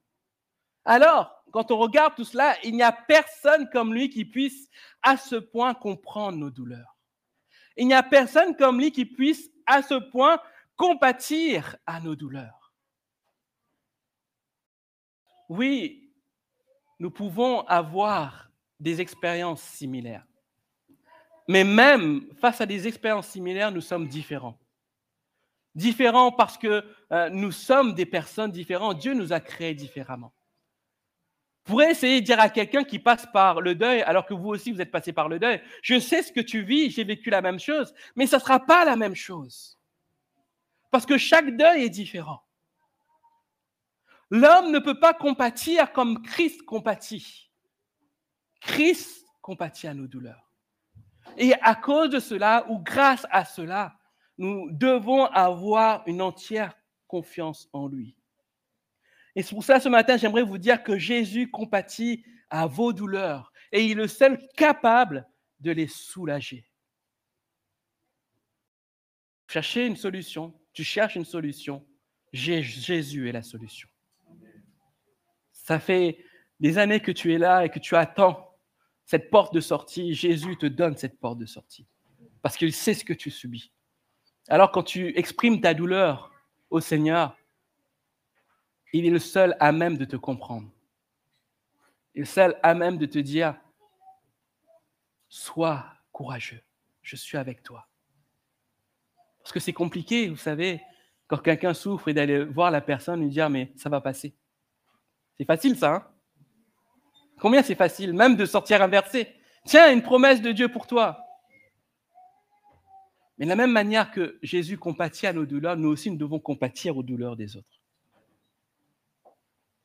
Alors, 0.84 1.39
quand 1.50 1.70
on 1.70 1.78
regarde 1.78 2.14
tout 2.14 2.24
cela, 2.24 2.56
il 2.64 2.74
n'y 2.74 2.82
a 2.82 2.92
personne 2.92 3.68
comme 3.70 3.94
lui 3.94 4.10
qui 4.10 4.24
puisse 4.24 4.68
à 5.02 5.16
ce 5.16 5.36
point 5.36 5.74
comprendre 5.74 6.38
nos 6.38 6.50
douleurs. 6.50 6.96
Il 7.76 7.86
n'y 7.86 7.94
a 7.94 8.02
personne 8.02 8.56
comme 8.56 8.78
lui 8.78 8.92
qui 8.92 9.04
puisse 9.04 9.50
à 9.66 9.82
ce 9.82 9.94
point 9.94 10.40
compatir 10.76 11.76
à 11.86 12.00
nos 12.00 12.16
douleurs. 12.16 12.72
Oui, 15.48 16.12
nous 16.98 17.10
pouvons 17.10 17.62
avoir 17.62 18.50
des 18.78 19.00
expériences 19.00 19.62
similaires. 19.62 20.26
Mais 21.48 21.64
même 21.64 22.32
face 22.40 22.60
à 22.60 22.66
des 22.66 22.86
expériences 22.86 23.28
similaires, 23.28 23.72
nous 23.72 23.80
sommes 23.80 24.06
différents. 24.06 24.58
Différents 25.74 26.30
parce 26.30 26.56
que 26.56 26.84
euh, 27.12 27.28
nous 27.30 27.50
sommes 27.50 27.94
des 27.94 28.06
personnes 28.06 28.52
différentes. 28.52 28.98
Dieu 28.98 29.14
nous 29.14 29.32
a 29.32 29.40
créés 29.40 29.74
différemment. 29.74 30.32
Pourrez 31.64 31.90
essayer 31.90 32.20
de 32.20 32.26
dire 32.26 32.40
à 32.40 32.48
quelqu'un 32.48 32.84
qui 32.84 32.98
passe 32.98 33.26
par 33.32 33.60
le 33.60 33.74
deuil, 33.74 34.02
alors 34.02 34.26
que 34.26 34.34
vous 34.34 34.48
aussi 34.48 34.72
vous 34.72 34.80
êtes 34.80 34.90
passé 34.90 35.12
par 35.12 35.28
le 35.28 35.38
deuil, 35.38 35.62
je 35.82 35.98
sais 35.98 36.22
ce 36.22 36.32
que 36.32 36.40
tu 36.40 36.62
vis, 36.62 36.90
j'ai 36.90 37.04
vécu 37.04 37.30
la 37.30 37.42
même 37.42 37.60
chose, 37.60 37.94
mais 38.16 38.26
ça 38.26 38.38
ne 38.38 38.42
sera 38.42 38.60
pas 38.60 38.84
la 38.84 38.96
même 38.96 39.14
chose. 39.14 39.78
Parce 40.90 41.06
que 41.06 41.18
chaque 41.18 41.56
deuil 41.56 41.84
est 41.84 41.90
différent. 41.90 42.42
L'homme 44.30 44.70
ne 44.70 44.78
peut 44.78 44.98
pas 44.98 45.12
compatir 45.12 45.92
comme 45.92 46.22
Christ 46.22 46.62
compatit. 46.62 47.50
Christ 48.60 49.24
compatit 49.40 49.86
à 49.86 49.94
nos 49.94 50.06
douleurs. 50.06 50.50
Et 51.36 51.54
à 51.60 51.74
cause 51.74 52.10
de 52.10 52.20
cela, 52.20 52.64
ou 52.68 52.78
grâce 52.78 53.26
à 53.30 53.44
cela, 53.44 53.96
nous 54.38 54.70
devons 54.70 55.26
avoir 55.26 56.02
une 56.06 56.22
entière 56.22 56.74
confiance 57.06 57.68
en 57.72 57.88
lui. 57.88 58.16
Et 59.36 59.42
c'est 59.42 59.54
pour 59.54 59.64
ça, 59.64 59.80
ce 59.80 59.88
matin, 59.88 60.16
j'aimerais 60.16 60.42
vous 60.42 60.58
dire 60.58 60.82
que 60.82 60.98
Jésus 60.98 61.50
compatit 61.50 62.24
à 62.50 62.66
vos 62.66 62.92
douleurs 62.92 63.52
et 63.72 63.84
il 63.84 63.92
est 63.92 63.94
le 63.94 64.08
seul 64.08 64.38
capable 64.56 65.26
de 65.60 65.70
les 65.70 65.86
soulager. 65.86 66.66
Cherchez 69.48 69.86
une 69.86 69.96
solution, 69.96 70.54
tu 70.72 70.84
cherches 70.84 71.16
une 71.16 71.24
solution, 71.24 71.86
Jésus 72.32 73.28
est 73.28 73.32
la 73.32 73.42
solution. 73.42 73.88
Ça 75.52 75.78
fait 75.78 76.24
des 76.60 76.78
années 76.78 77.00
que 77.00 77.12
tu 77.12 77.34
es 77.34 77.38
là 77.38 77.64
et 77.64 77.68
que 77.68 77.78
tu 77.78 77.96
attends 77.96 78.56
cette 79.04 79.30
porte 79.30 79.52
de 79.52 79.60
sortie. 79.60 80.14
Jésus 80.14 80.56
te 80.56 80.66
donne 80.66 80.96
cette 80.96 81.18
porte 81.18 81.38
de 81.38 81.46
sortie 81.46 81.86
parce 82.42 82.56
qu'il 82.56 82.72
sait 82.72 82.94
ce 82.94 83.04
que 83.04 83.12
tu 83.12 83.30
subis. 83.30 83.72
Alors 84.48 84.70
quand 84.70 84.82
tu 84.82 85.16
exprimes 85.18 85.60
ta 85.60 85.74
douleur 85.74 86.32
au 86.70 86.80
Seigneur, 86.80 87.36
il 88.92 89.06
est 89.06 89.10
le 89.10 89.18
seul 89.18 89.56
à 89.60 89.72
même 89.72 89.96
de 89.96 90.04
te 90.04 90.16
comprendre. 90.16 90.68
Il 92.14 92.18
est 92.18 92.22
le 92.22 92.26
seul 92.26 92.58
à 92.62 92.74
même 92.74 92.98
de 92.98 93.06
te 93.06 93.18
dire, 93.18 93.54
sois 95.28 95.84
courageux, 96.12 96.60
je 97.02 97.16
suis 97.16 97.38
avec 97.38 97.62
toi. 97.62 97.86
Parce 99.42 99.52
que 99.52 99.60
c'est 99.60 99.72
compliqué, 99.72 100.28
vous 100.28 100.36
savez, 100.36 100.80
quand 101.26 101.38
quelqu'un 101.38 101.74
souffre 101.74 102.08
et 102.08 102.14
d'aller 102.14 102.44
voir 102.44 102.70
la 102.70 102.80
personne 102.80 103.20
lui 103.20 103.30
dire, 103.30 103.48
mais 103.48 103.72
ça 103.76 103.88
va 103.88 104.00
passer. 104.00 104.34
C'est 105.38 105.44
facile 105.44 105.76
ça, 105.76 105.94
hein? 105.94 106.06
Combien 107.40 107.62
c'est 107.62 107.74
facile, 107.74 108.12
même 108.12 108.36
de 108.36 108.44
sortir 108.44 108.82
un 108.82 108.88
verset. 108.88 109.34
Tiens, 109.64 109.92
une 109.92 110.02
promesse 110.02 110.42
de 110.42 110.52
Dieu 110.52 110.68
pour 110.68 110.86
toi. 110.86 111.24
Mais 113.38 113.46
de 113.46 113.48
la 113.48 113.56
même 113.56 113.72
manière 113.72 114.10
que 114.10 114.38
Jésus 114.42 114.76
compatit 114.76 115.26
à 115.26 115.32
nos 115.32 115.46
douleurs, 115.46 115.76
nous 115.76 115.88
aussi 115.88 116.10
nous 116.10 116.18
devons 116.18 116.38
compatir 116.38 116.98
aux 116.98 117.02
douleurs 117.02 117.36
des 117.36 117.56
autres. 117.56 117.79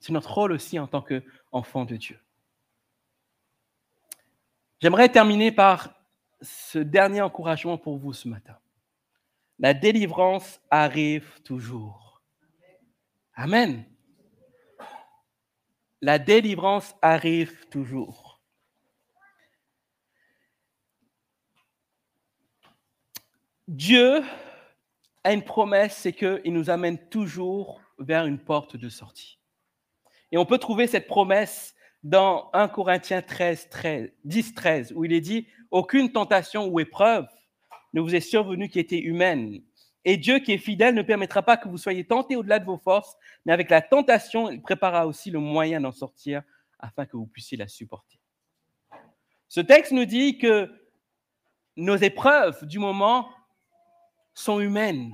C'est 0.06 0.14
notre 0.14 0.32
rôle 0.32 0.52
aussi 0.52 0.78
en 0.78 0.86
tant 0.86 1.02
qu'enfant 1.02 1.84
de 1.84 1.96
Dieu. 1.96 2.20
J'aimerais 4.80 5.10
terminer 5.10 5.52
par 5.52 5.96
ce 6.42 6.78
dernier 6.78 7.22
encouragement 7.22 7.80
pour 7.80 7.98
vous 7.98 8.14
ce 8.14 8.28
matin. 8.28 8.56
La 9.58 9.74
délivrance 9.74 10.62
arrive 10.70 11.42
toujours. 11.42 12.22
Amen. 13.34 13.84
La 16.02 16.20
délivrance 16.20 16.94
arrive 17.02 17.68
toujours. 17.70 18.40
Dieu 23.68 24.22
a 25.24 25.34
une 25.34 25.44
promesse, 25.44 25.98
c'est 25.98 26.14
qu'il 26.14 26.54
nous 26.54 26.70
amène 26.70 27.00
toujours 27.10 27.82
vers 27.98 28.28
une 28.28 28.38
porte 28.38 28.78
de 28.78 28.88
sortie. 28.88 29.40
Et 30.32 30.38
on 30.38 30.46
peut 30.46 30.58
trouver 30.58 30.88
cette 30.88 31.08
promesse 31.08 31.76
dans 32.04 32.50
1 32.54 32.68
Corinthiens 32.68 33.22
13, 33.22 33.70
13, 33.70 34.12
10, 34.24 34.54
13, 34.54 34.94
où 34.96 35.06
il 35.06 35.14
est 35.14 35.22
dit, 35.22 35.48
aucune 35.72 36.12
tentation 36.12 36.68
ou 36.68 36.80
épreuve 36.80 37.28
ne 37.94 38.02
vous 38.02 38.14
est 38.14 38.20
survenue 38.20 38.70
qui 38.70 38.80
était 38.80 39.00
humaine. 39.00 39.62
Et 40.04 40.18
Dieu 40.18 40.40
qui 40.40 40.52
est 40.52 40.60
fidèle 40.60 40.94
ne 40.94 41.02
permettra 41.02 41.42
pas 41.42 41.58
que 41.58 41.68
vous 41.68 41.80
soyez 41.80 42.06
tentés 42.06 42.36
au-delà 42.36 42.60
de 42.60 42.66
vos 42.66 42.78
forces, 42.78 43.16
mais 43.46 43.54
avec 43.54 43.72
la 43.72 43.82
tentation, 43.82 44.52
il 44.52 44.62
préparera 44.62 45.08
aussi 45.08 45.32
le 45.32 45.40
moyen 45.40 45.82
d'en 45.82 45.92
sortir 45.92 46.44
afin 46.78 47.06
que 47.06 47.18
vous 47.18 47.26
puissiez 47.26 47.58
la 47.58 47.68
supporter. 47.68 48.20
Ce 49.48 49.62
texte 49.62 49.92
nous 49.92 50.06
dit 50.06 50.38
que 50.38 50.70
nos 51.76 51.96
épreuves 51.96 52.66
du 52.66 52.78
moment 52.78 53.30
sont 54.34 54.60
humaines, 54.60 55.12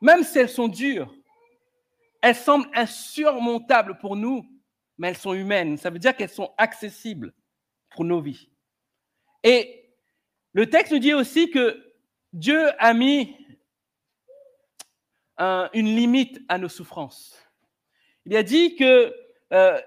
même 0.00 0.24
si 0.24 0.38
elles 0.38 0.48
sont 0.48 0.68
dures. 0.68 1.14
Elles 2.22 2.36
semblent 2.36 2.70
insurmontables 2.72 3.98
pour 3.98 4.16
nous, 4.16 4.48
mais 4.96 5.08
elles 5.08 5.18
sont 5.18 5.34
humaines. 5.34 5.76
Ça 5.76 5.90
veut 5.90 5.98
dire 5.98 6.16
qu'elles 6.16 6.30
sont 6.30 6.54
accessibles 6.56 7.34
pour 7.90 8.04
nos 8.04 8.20
vies. 8.20 8.48
Et 9.42 9.90
le 10.52 10.70
texte 10.70 10.92
nous 10.92 10.98
dit 10.98 11.14
aussi 11.14 11.50
que 11.50 11.82
Dieu 12.32 12.70
a 12.78 12.94
mis 12.94 13.36
une 15.72 15.96
limite 15.96 16.40
à 16.48 16.56
nos 16.56 16.68
souffrances. 16.68 17.36
Il 18.24 18.36
a 18.36 18.44
dit 18.44 18.76
que 18.76 19.12
euh, 19.52 19.80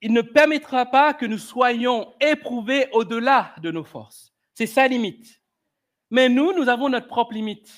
il 0.00 0.12
ne 0.12 0.22
permettra 0.22 0.86
pas 0.86 1.14
que 1.14 1.24
nous 1.24 1.38
soyons 1.38 2.12
éprouvés 2.20 2.88
au-delà 2.90 3.54
de 3.62 3.70
nos 3.70 3.84
forces. 3.84 4.34
C'est 4.54 4.66
sa 4.66 4.88
limite. 4.88 5.40
Mais 6.10 6.28
nous, 6.28 6.52
nous 6.52 6.68
avons 6.68 6.88
notre 6.88 7.06
propre 7.06 7.32
limite. 7.32 7.72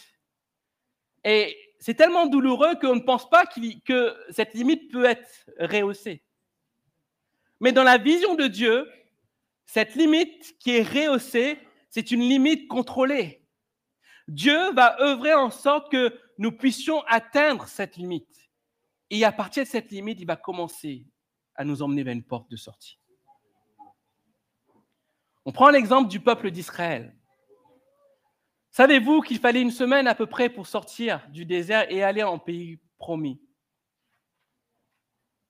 Et 1.22 1.56
c'est 1.84 1.92
tellement 1.92 2.24
douloureux 2.24 2.76
qu'on 2.76 2.94
ne 2.94 3.00
pense 3.00 3.28
pas 3.28 3.44
que 3.44 4.16
cette 4.30 4.54
limite 4.54 4.90
peut 4.90 5.04
être 5.04 5.50
rehaussée. 5.58 6.24
Mais 7.60 7.72
dans 7.72 7.82
la 7.82 7.98
vision 7.98 8.36
de 8.36 8.46
Dieu, 8.46 8.90
cette 9.66 9.94
limite 9.94 10.56
qui 10.58 10.76
est 10.76 10.82
rehaussée, 10.82 11.58
c'est 11.90 12.10
une 12.10 12.22
limite 12.22 12.68
contrôlée. 12.68 13.44
Dieu 14.28 14.72
va 14.72 14.98
œuvrer 14.98 15.34
en 15.34 15.50
sorte 15.50 15.92
que 15.92 16.18
nous 16.38 16.52
puissions 16.52 17.02
atteindre 17.02 17.68
cette 17.68 17.98
limite. 17.98 18.48
Et 19.10 19.22
à 19.26 19.30
partir 19.30 19.64
de 19.64 19.68
cette 19.68 19.90
limite, 19.90 20.18
il 20.22 20.26
va 20.26 20.36
commencer 20.36 21.04
à 21.54 21.66
nous 21.66 21.82
emmener 21.82 22.02
vers 22.02 22.14
une 22.14 22.24
porte 22.24 22.50
de 22.50 22.56
sortie. 22.56 22.98
On 25.44 25.52
prend 25.52 25.68
l'exemple 25.68 26.08
du 26.08 26.18
peuple 26.18 26.50
d'Israël. 26.50 27.14
Savez-vous 28.76 29.20
qu'il 29.20 29.38
fallait 29.38 29.62
une 29.62 29.70
semaine 29.70 30.08
à 30.08 30.16
peu 30.16 30.26
près 30.26 30.48
pour 30.48 30.66
sortir 30.66 31.24
du 31.28 31.44
désert 31.44 31.86
et 31.92 32.02
aller 32.02 32.24
en 32.24 32.40
pays 32.40 32.80
promis? 32.98 33.40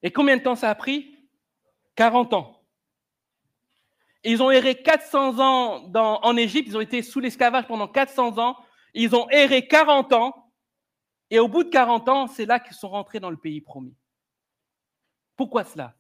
Et 0.02 0.12
combien 0.12 0.36
de 0.36 0.42
temps 0.42 0.56
ça 0.56 0.68
a 0.68 0.74
pris? 0.74 1.26
40 1.94 2.34
ans. 2.34 2.62
Ils 4.24 4.42
ont 4.42 4.50
erré 4.50 4.82
400 4.82 5.38
ans 5.38 5.90
en 5.94 6.36
Égypte, 6.36 6.68
ils 6.68 6.76
ont 6.76 6.82
été 6.82 7.00
sous 7.00 7.18
l'esclavage 7.18 7.66
pendant 7.66 7.88
400 7.88 8.38
ans, 8.38 8.58
ils 8.92 9.16
ont 9.16 9.26
erré 9.30 9.66
40 9.66 10.12
ans, 10.12 10.52
et 11.30 11.38
au 11.38 11.48
bout 11.48 11.64
de 11.64 11.70
40 11.70 12.06
ans, 12.10 12.26
c'est 12.26 12.44
là 12.44 12.60
qu'ils 12.60 12.76
sont 12.76 12.90
rentrés 12.90 13.20
dans 13.20 13.30
le 13.30 13.38
pays 13.38 13.62
promis. 13.62 13.96
Pourquoi 15.34 15.64
cela? 15.64 15.96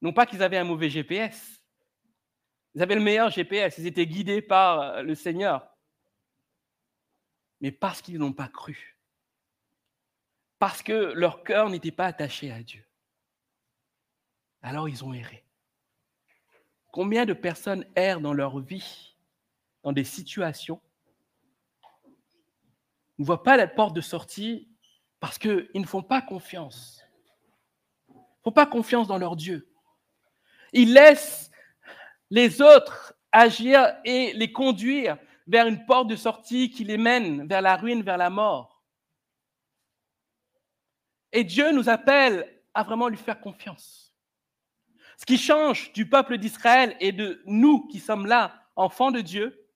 Non 0.00 0.14
pas 0.14 0.24
qu'ils 0.24 0.42
avaient 0.42 0.56
un 0.56 0.64
mauvais 0.64 0.88
GPS, 0.88 1.62
ils 2.74 2.82
avaient 2.82 2.94
le 2.94 3.02
meilleur 3.02 3.28
GPS, 3.28 3.76
ils 3.76 3.86
étaient 3.86 4.06
guidés 4.06 4.40
par 4.40 5.02
le 5.02 5.14
Seigneur 5.14 5.72
mais 7.60 7.72
parce 7.72 8.02
qu'ils 8.02 8.18
n'ont 8.18 8.32
pas 8.32 8.48
cru. 8.48 8.96
Parce 10.58 10.82
que 10.82 11.12
leur 11.12 11.44
cœur 11.44 11.70
n'était 11.70 11.92
pas 11.92 12.06
attaché 12.06 12.50
à 12.50 12.62
Dieu. 12.62 12.84
Alors 14.62 14.88
ils 14.88 15.04
ont 15.04 15.12
erré. 15.12 15.44
Combien 16.92 17.26
de 17.26 17.32
personnes 17.32 17.84
errent 17.96 18.20
dans 18.20 18.32
leur 18.32 18.60
vie, 18.60 19.16
dans 19.82 19.92
des 19.92 20.04
situations, 20.04 20.80
ne 23.18 23.24
voient 23.24 23.42
pas 23.42 23.56
la 23.56 23.66
porte 23.66 23.94
de 23.94 24.00
sortie 24.00 24.68
parce 25.20 25.38
qu'ils 25.38 25.68
ne 25.74 25.86
font 25.86 26.02
pas 26.02 26.22
confiance. 26.22 27.02
Ils 28.08 28.14
ne 28.14 28.42
font 28.44 28.52
pas 28.52 28.66
confiance 28.66 29.08
dans 29.08 29.18
leur 29.18 29.36
Dieu. 29.36 29.68
Ils 30.72 30.92
laissent 30.92 31.50
les 32.30 32.60
autres 32.60 33.14
agir 33.32 33.96
et 34.04 34.32
les 34.32 34.52
conduire 34.52 35.18
vers 35.46 35.66
une 35.66 35.84
porte 35.84 36.08
de 36.08 36.16
sortie 36.16 36.70
qui 36.70 36.84
les 36.84 36.96
mène 36.96 37.46
vers 37.46 37.62
la 37.62 37.76
ruine, 37.76 38.02
vers 38.02 38.16
la 38.16 38.30
mort. 38.30 38.82
Et 41.32 41.44
Dieu 41.44 41.72
nous 41.72 41.88
appelle 41.88 42.62
à 42.72 42.82
vraiment 42.82 43.08
lui 43.08 43.16
faire 43.16 43.40
confiance. 43.40 44.14
Ce 45.16 45.26
qui 45.26 45.38
change 45.38 45.92
du 45.92 46.08
peuple 46.08 46.38
d'Israël 46.38 46.96
et 47.00 47.12
de 47.12 47.42
nous 47.46 47.86
qui 47.86 48.00
sommes 48.00 48.26
là, 48.26 48.68
enfants 48.76 49.10
de 49.10 49.20
Dieu, 49.20 49.68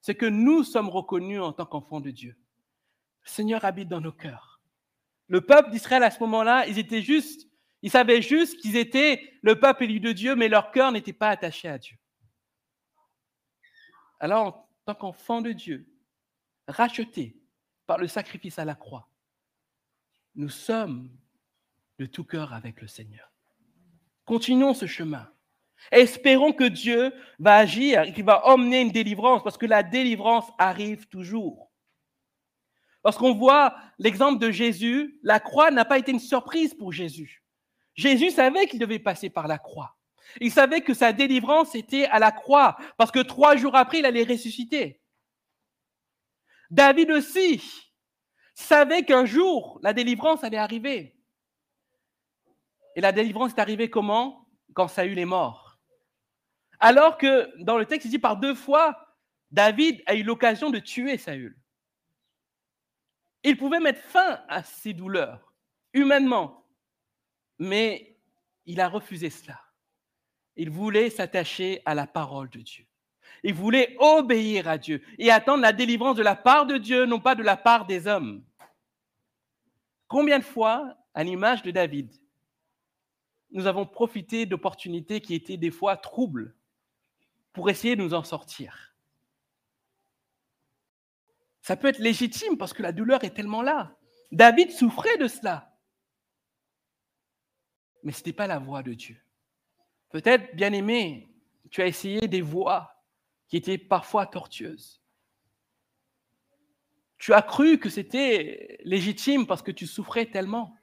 c'est 0.00 0.14
que 0.14 0.26
nous 0.26 0.64
sommes 0.64 0.88
reconnus 0.88 1.40
en 1.40 1.52
tant 1.52 1.66
qu'enfants 1.66 2.00
de 2.00 2.10
Dieu. 2.10 2.36
Le 3.24 3.28
Seigneur 3.28 3.64
habite 3.64 3.88
dans 3.88 4.00
nos 4.00 4.12
cœurs. 4.12 4.60
Le 5.26 5.42
peuple 5.42 5.70
d'Israël 5.70 6.02
à 6.02 6.10
ce 6.10 6.20
moment-là, 6.20 6.66
ils 6.66 6.78
étaient 6.78 7.02
juste, 7.02 7.48
ils 7.82 7.90
savaient 7.90 8.22
juste 8.22 8.58
qu'ils 8.60 8.76
étaient 8.76 9.32
le 9.42 9.58
peuple 9.58 9.84
élu 9.84 10.00
de 10.00 10.12
Dieu, 10.12 10.34
mais 10.34 10.48
leur 10.48 10.70
cœur 10.70 10.92
n'était 10.92 11.12
pas 11.12 11.28
attaché 11.28 11.68
à 11.68 11.78
Dieu. 11.78 11.96
Alors, 14.20 14.67
tant 14.88 14.94
qu'enfants 14.94 15.42
de 15.42 15.52
Dieu, 15.52 15.86
rachetés 16.66 17.36
par 17.86 17.98
le 17.98 18.08
sacrifice 18.08 18.58
à 18.58 18.64
la 18.64 18.74
croix, 18.74 19.06
nous 20.34 20.48
sommes 20.48 21.10
de 21.98 22.06
tout 22.06 22.24
cœur 22.24 22.54
avec 22.54 22.80
le 22.80 22.86
Seigneur. 22.86 23.30
Continuons 24.24 24.72
ce 24.72 24.86
chemin. 24.86 25.30
Espérons 25.92 26.54
que 26.54 26.64
Dieu 26.64 27.12
va 27.38 27.56
agir 27.56 28.04
et 28.04 28.14
qu'il 28.14 28.24
va 28.24 28.46
emmener 28.46 28.80
une 28.80 28.90
délivrance, 28.90 29.42
parce 29.42 29.58
que 29.58 29.66
la 29.66 29.82
délivrance 29.82 30.50
arrive 30.56 31.06
toujours. 31.08 31.70
Lorsqu'on 33.04 33.34
voit 33.34 33.76
l'exemple 33.98 34.38
de 34.38 34.50
Jésus, 34.50 35.20
la 35.22 35.38
croix 35.38 35.70
n'a 35.70 35.84
pas 35.84 35.98
été 35.98 36.12
une 36.12 36.18
surprise 36.18 36.72
pour 36.72 36.92
Jésus. 36.94 37.44
Jésus 37.94 38.30
savait 38.30 38.66
qu'il 38.66 38.78
devait 38.78 38.98
passer 38.98 39.28
par 39.28 39.48
la 39.48 39.58
croix. 39.58 39.97
Il 40.40 40.52
savait 40.52 40.82
que 40.82 40.94
sa 40.94 41.12
délivrance 41.12 41.74
était 41.74 42.06
à 42.06 42.18
la 42.18 42.30
croix, 42.30 42.76
parce 42.96 43.10
que 43.10 43.20
trois 43.20 43.56
jours 43.56 43.74
après, 43.74 44.00
il 44.00 44.06
allait 44.06 44.24
ressusciter. 44.24 45.00
David 46.70 47.10
aussi 47.10 47.62
savait 48.54 49.04
qu'un 49.04 49.24
jour, 49.24 49.78
la 49.82 49.92
délivrance 49.92 50.44
allait 50.44 50.58
arriver. 50.58 51.16
Et 52.96 53.00
la 53.00 53.12
délivrance 53.12 53.52
est 53.52 53.60
arrivée 53.60 53.90
comment? 53.90 54.48
Quand 54.74 54.88
Saül 54.88 55.18
est 55.18 55.24
mort. 55.24 55.78
Alors 56.80 57.16
que 57.16 57.50
dans 57.62 57.78
le 57.78 57.86
texte, 57.86 58.06
il 58.06 58.10
dit 58.10 58.18
par 58.18 58.36
deux 58.36 58.54
fois, 58.54 59.16
David 59.50 60.02
a 60.06 60.14
eu 60.14 60.22
l'occasion 60.22 60.70
de 60.70 60.78
tuer 60.78 61.16
Saül. 61.16 61.58
Il 63.44 63.56
pouvait 63.56 63.80
mettre 63.80 64.02
fin 64.02 64.44
à 64.48 64.62
ses 64.62 64.92
douleurs, 64.92 65.54
humainement, 65.92 66.66
mais 67.58 68.18
il 68.66 68.80
a 68.80 68.88
refusé 68.88 69.30
cela. 69.30 69.60
Il 70.58 70.70
voulait 70.70 71.08
s'attacher 71.08 71.80
à 71.84 71.94
la 71.94 72.08
parole 72.08 72.50
de 72.50 72.58
Dieu. 72.58 72.84
Il 73.44 73.54
voulait 73.54 73.96
obéir 74.00 74.66
à 74.66 74.76
Dieu 74.76 75.00
et 75.16 75.30
attendre 75.30 75.62
la 75.62 75.72
délivrance 75.72 76.16
de 76.16 76.22
la 76.24 76.34
part 76.34 76.66
de 76.66 76.76
Dieu, 76.76 77.06
non 77.06 77.20
pas 77.20 77.36
de 77.36 77.44
la 77.44 77.56
part 77.56 77.86
des 77.86 78.08
hommes. 78.08 78.44
Combien 80.08 80.40
de 80.40 80.44
fois, 80.44 80.96
à 81.14 81.22
l'image 81.22 81.62
de 81.62 81.70
David, 81.70 82.12
nous 83.52 83.68
avons 83.68 83.86
profité 83.86 84.46
d'opportunités 84.46 85.20
qui 85.20 85.34
étaient 85.34 85.56
des 85.56 85.70
fois 85.70 85.96
troubles 85.96 86.56
pour 87.52 87.70
essayer 87.70 87.94
de 87.94 88.02
nous 88.02 88.14
en 88.14 88.24
sortir? 88.24 88.96
Ça 91.62 91.76
peut 91.76 91.88
être 91.88 91.98
légitime 92.00 92.58
parce 92.58 92.72
que 92.72 92.82
la 92.82 92.92
douleur 92.92 93.22
est 93.22 93.34
tellement 93.34 93.62
là. 93.62 93.96
David 94.32 94.72
souffrait 94.72 95.18
de 95.18 95.28
cela. 95.28 95.78
Mais 98.02 98.10
ce 98.10 98.18
n'était 98.18 98.32
pas 98.32 98.48
la 98.48 98.58
voix 98.58 98.82
de 98.82 98.94
Dieu. 98.94 99.22
Peut-être, 100.10 100.54
bien 100.56 100.72
aimé, 100.72 101.28
tu 101.70 101.82
as 101.82 101.86
essayé 101.86 102.28
des 102.28 102.40
voies 102.40 102.94
qui 103.48 103.56
étaient 103.56 103.78
parfois 103.78 104.26
tortueuses. 104.26 105.02
Tu 107.18 107.34
as 107.34 107.42
cru 107.42 107.78
que 107.78 107.90
c'était 107.90 108.78
légitime 108.84 109.46
parce 109.46 109.62
que 109.62 109.72
tu 109.72 109.86
souffrais 109.86 110.26
tellement. 110.26 110.74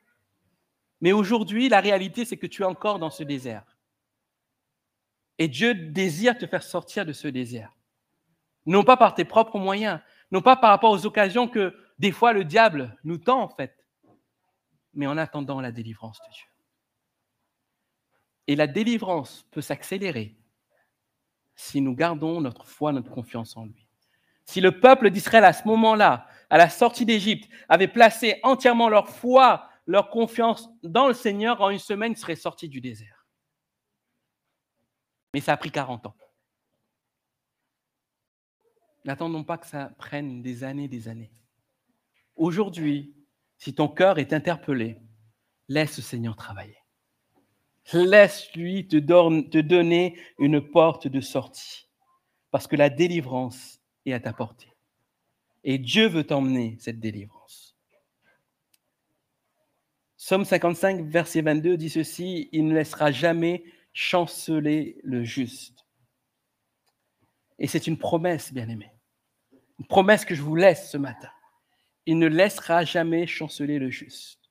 Mais 1.01 1.11
aujourd'hui, 1.11 1.69
la 1.69 1.79
réalité, 1.79 2.25
c'est 2.25 2.37
que 2.37 2.47
tu 2.47 2.63
es 2.63 2.65
encore 2.65 2.99
dans 2.99 3.09
ce 3.09 3.23
désert. 3.23 3.77
Et 5.37 5.47
Dieu 5.47 5.73
désire 5.73 6.37
te 6.37 6.47
faire 6.47 6.63
sortir 6.63 7.05
de 7.05 7.13
ce 7.13 7.27
désert. 7.27 7.75
Non 8.65 8.83
pas 8.83 8.97
par 8.97 9.13
tes 9.13 9.25
propres 9.25 9.59
moyens, 9.59 9.99
non 10.31 10.41
pas 10.41 10.55
par 10.55 10.71
rapport 10.71 10.91
aux 10.91 11.05
occasions 11.05 11.47
que 11.47 11.75
des 11.99 12.11
fois 12.11 12.33
le 12.33 12.43
diable 12.43 12.97
nous 13.03 13.17
tend 13.17 13.41
en 13.41 13.49
fait, 13.49 13.85
mais 14.93 15.07
en 15.07 15.17
attendant 15.17 15.61
la 15.61 15.71
délivrance 15.71 16.19
de 16.27 16.33
Dieu. 16.33 16.54
Et 18.47 18.55
la 18.55 18.67
délivrance 18.67 19.45
peut 19.51 19.61
s'accélérer 19.61 20.35
si 21.55 21.81
nous 21.81 21.95
gardons 21.95 22.41
notre 22.41 22.67
foi, 22.67 22.91
notre 22.91 23.11
confiance 23.11 23.55
en 23.57 23.65
lui. 23.65 23.87
Si 24.43 24.61
le 24.61 24.79
peuple 24.79 25.09
d'Israël 25.09 25.45
à 25.45 25.53
ce 25.53 25.67
moment-là, 25.67 26.27
à 26.49 26.57
la 26.57 26.69
sortie 26.69 27.05
d'Égypte, 27.05 27.49
avait 27.69 27.87
placé 27.87 28.39
entièrement 28.43 28.89
leur 28.89 29.09
foi 29.09 29.69
leur 29.87 30.09
confiance 30.09 30.69
dans 30.83 31.07
le 31.07 31.13
Seigneur, 31.13 31.61
en 31.61 31.69
une 31.69 31.79
semaine, 31.79 32.13
ils 32.13 32.17
seraient 32.17 32.35
sortis 32.35 32.69
du 32.69 32.81
désert. 32.81 33.27
Mais 35.33 35.41
ça 35.41 35.53
a 35.53 35.57
pris 35.57 35.71
40 35.71 36.07
ans. 36.07 36.15
N'attendons 39.03 39.43
pas 39.43 39.57
que 39.57 39.67
ça 39.67 39.91
prenne 39.97 40.41
des 40.41 40.63
années, 40.63 40.87
des 40.87 41.07
années. 41.07 41.31
Aujourd'hui, 42.35 43.15
si 43.57 43.75
ton 43.75 43.87
cœur 43.87 44.17
est 44.17 44.33
interpellé, 44.33 44.97
laisse 45.67 45.97
le 45.97 46.03
Seigneur 46.03 46.35
travailler. 46.35 46.77
Laisse-lui 47.93 48.87
te, 48.87 48.97
donner 48.97 50.19
une 50.39 50.61
porte 50.61 51.07
de 51.07 51.21
sortie, 51.21 51.87
parce 52.51 52.67
que 52.67 52.75
la 52.75 52.89
délivrance 52.89 53.79
est 54.05 54.13
à 54.13 54.19
ta 54.19 54.33
portée. 54.33 54.73
Et 55.63 55.77
Dieu 55.77 56.07
veut 56.07 56.23
t'emmener 56.23 56.77
cette 56.79 56.99
délivrance. 56.99 57.75
Somme 60.17 60.45
55, 60.45 61.05
verset 61.05 61.41
22 61.41 61.77
dit 61.77 61.89
ceci, 61.89 62.49
il 62.51 62.67
ne 62.67 62.73
laissera 62.73 63.11
jamais 63.11 63.63
chanceler 63.93 64.97
le 65.03 65.23
juste. 65.23 65.85
Et 67.59 67.67
c'est 67.67 67.87
une 67.87 67.97
promesse, 67.97 68.51
bien 68.51 68.67
aimé. 68.67 68.91
Une 69.79 69.87
promesse 69.87 70.25
que 70.25 70.35
je 70.35 70.41
vous 70.41 70.55
laisse 70.55 70.89
ce 70.89 70.97
matin. 70.97 71.29
Il 72.05 72.17
ne 72.19 72.27
laissera 72.27 72.83
jamais 72.83 73.27
chanceler 73.27 73.79
le 73.79 73.89
juste. 73.89 74.44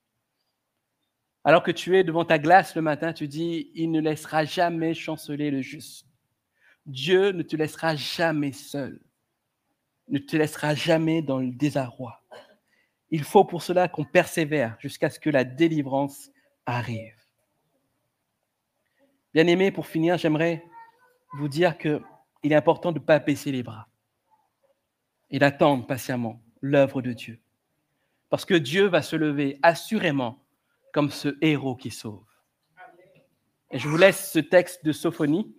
Alors 1.45 1.63
que 1.63 1.71
tu 1.71 1.97
es 1.97 2.05
devant 2.05 2.25
ta 2.25 2.39
glace 2.39 2.75
le 2.75 2.81
matin, 2.81 3.13
tu 3.13 3.29
dis, 3.29 3.71
il 3.75 3.91
ne 3.91 4.01
laissera 4.01 4.47
jamais 4.47 4.95
chanceler 4.95 5.51
le 5.51 5.61
juste. 5.61 6.07
Dieu 6.87 7.33
ne 7.33 7.43
te 7.43 7.55
laissera 7.55 7.97
jamais 7.97 8.53
seul, 8.53 9.01
ne 10.09 10.19
te 10.19 10.37
laissera 10.37 10.75
jamais 10.75 11.21
dans 11.21 11.39
le 11.39 11.51
désarroi. 11.51 12.23
Il 13.11 13.25
faut 13.25 13.45
pour 13.45 13.63
cela 13.63 13.89
qu'on 13.89 14.05
persévère 14.05 14.77
jusqu'à 14.81 15.11
ce 15.11 15.21
que 15.21 15.31
la 15.31 15.45
délivrance 15.45 16.31
arrive. 16.65 17.15
Bien 19.35 19.47
aimé, 19.47 19.71
pour 19.71 19.87
finir, 19.87 20.17
j'aimerais 20.17 20.65
vous 21.35 21.49
dire 21.49 21.77
qu'il 21.77 22.01
est 22.43 22.55
important 22.55 22.93
de 22.93 22.99
ne 22.99 23.05
pas 23.05 23.19
baisser 23.19 23.53
les 23.53 23.63
bras 23.63 23.89
et 25.31 25.39
d'attendre 25.39 25.87
patiemment 25.87 26.41
l'œuvre 26.61 27.03
de 27.03 27.13
Dieu. 27.13 27.41
Parce 28.31 28.45
que 28.45 28.55
Dieu 28.55 28.87
va 28.87 29.03
se 29.03 29.17
lever 29.17 29.59
assurément 29.63 30.44
comme 30.95 31.11
ce 31.11 31.37
héros 31.43 31.77
qui 31.77 31.91
sauve. 31.91 32.25
Et 33.71 33.79
je 33.79 33.89
vous 33.89 33.99
laisse 33.99 34.33
ce 34.33 34.39
texte 34.39 34.83
de 34.85 34.93
Sophonie 34.93 35.55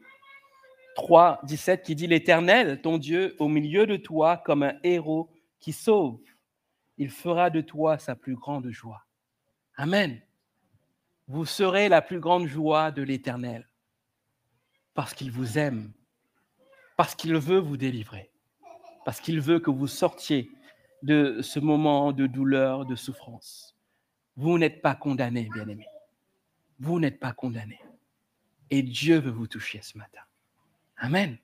3, 0.95 1.41
17 1.43 1.84
qui 1.84 1.93
dit 1.93 2.08
L'Éternel, 2.08 2.82
ton 2.82 2.98
Dieu, 2.98 3.36
au 3.38 3.48
milieu 3.48 3.86
de 3.86 3.98
toi 3.98 4.38
comme 4.38 4.63
un 4.63 4.74
héros 4.84 5.30
qui 5.60 5.74
sauve 5.74 6.19
il 6.98 7.10
fera 7.10 7.50
de 7.50 7.62
toi 7.62 7.98
sa 7.98 8.15
plus 8.15 8.36
grande 8.36 8.69
joie. 8.69 9.06
Amen. 9.76 10.21
Vous 11.28 11.45
serez 11.45 11.89
la 11.89 12.02
plus 12.02 12.19
grande 12.19 12.48
joie 12.48 12.91
de 12.91 13.02
l'Éternel 13.02 13.67
parce 14.93 15.13
qu'il 15.13 15.32
vous 15.32 15.58
aime, 15.58 15.91
parce 16.95 17.15
qu'il 17.15 17.36
veut 17.36 17.60
vous 17.60 17.76
délivrer, 17.76 18.32
parce 19.04 19.19
qu'il 19.19 19.41
veut 19.41 19.60
que 19.60 19.71
vous 19.71 19.88
sortiez 19.88 20.50
de 21.04 21.41
ce 21.41 21.60
moment 21.60 22.13
de 22.13 22.28
douleur, 22.28 22.86
de 22.86 22.95
souffrance. 22.95 23.74
Vous 24.36 24.58
n'êtes 24.58 24.82
pas 24.82 24.95
condamné, 24.95 25.50
bien-aimé. 25.54 25.88
Vous 26.80 27.00
n'êtes 27.00 27.19
pas 27.19 27.32
condamné. 27.32 27.80
Et 28.69 28.84
Dieu 28.84 29.19
veut 29.19 29.32
vous 29.32 29.48
toucher 29.48 29.82
ce 29.82 29.98
matin. 29.98 30.21
Amen. 30.98 31.38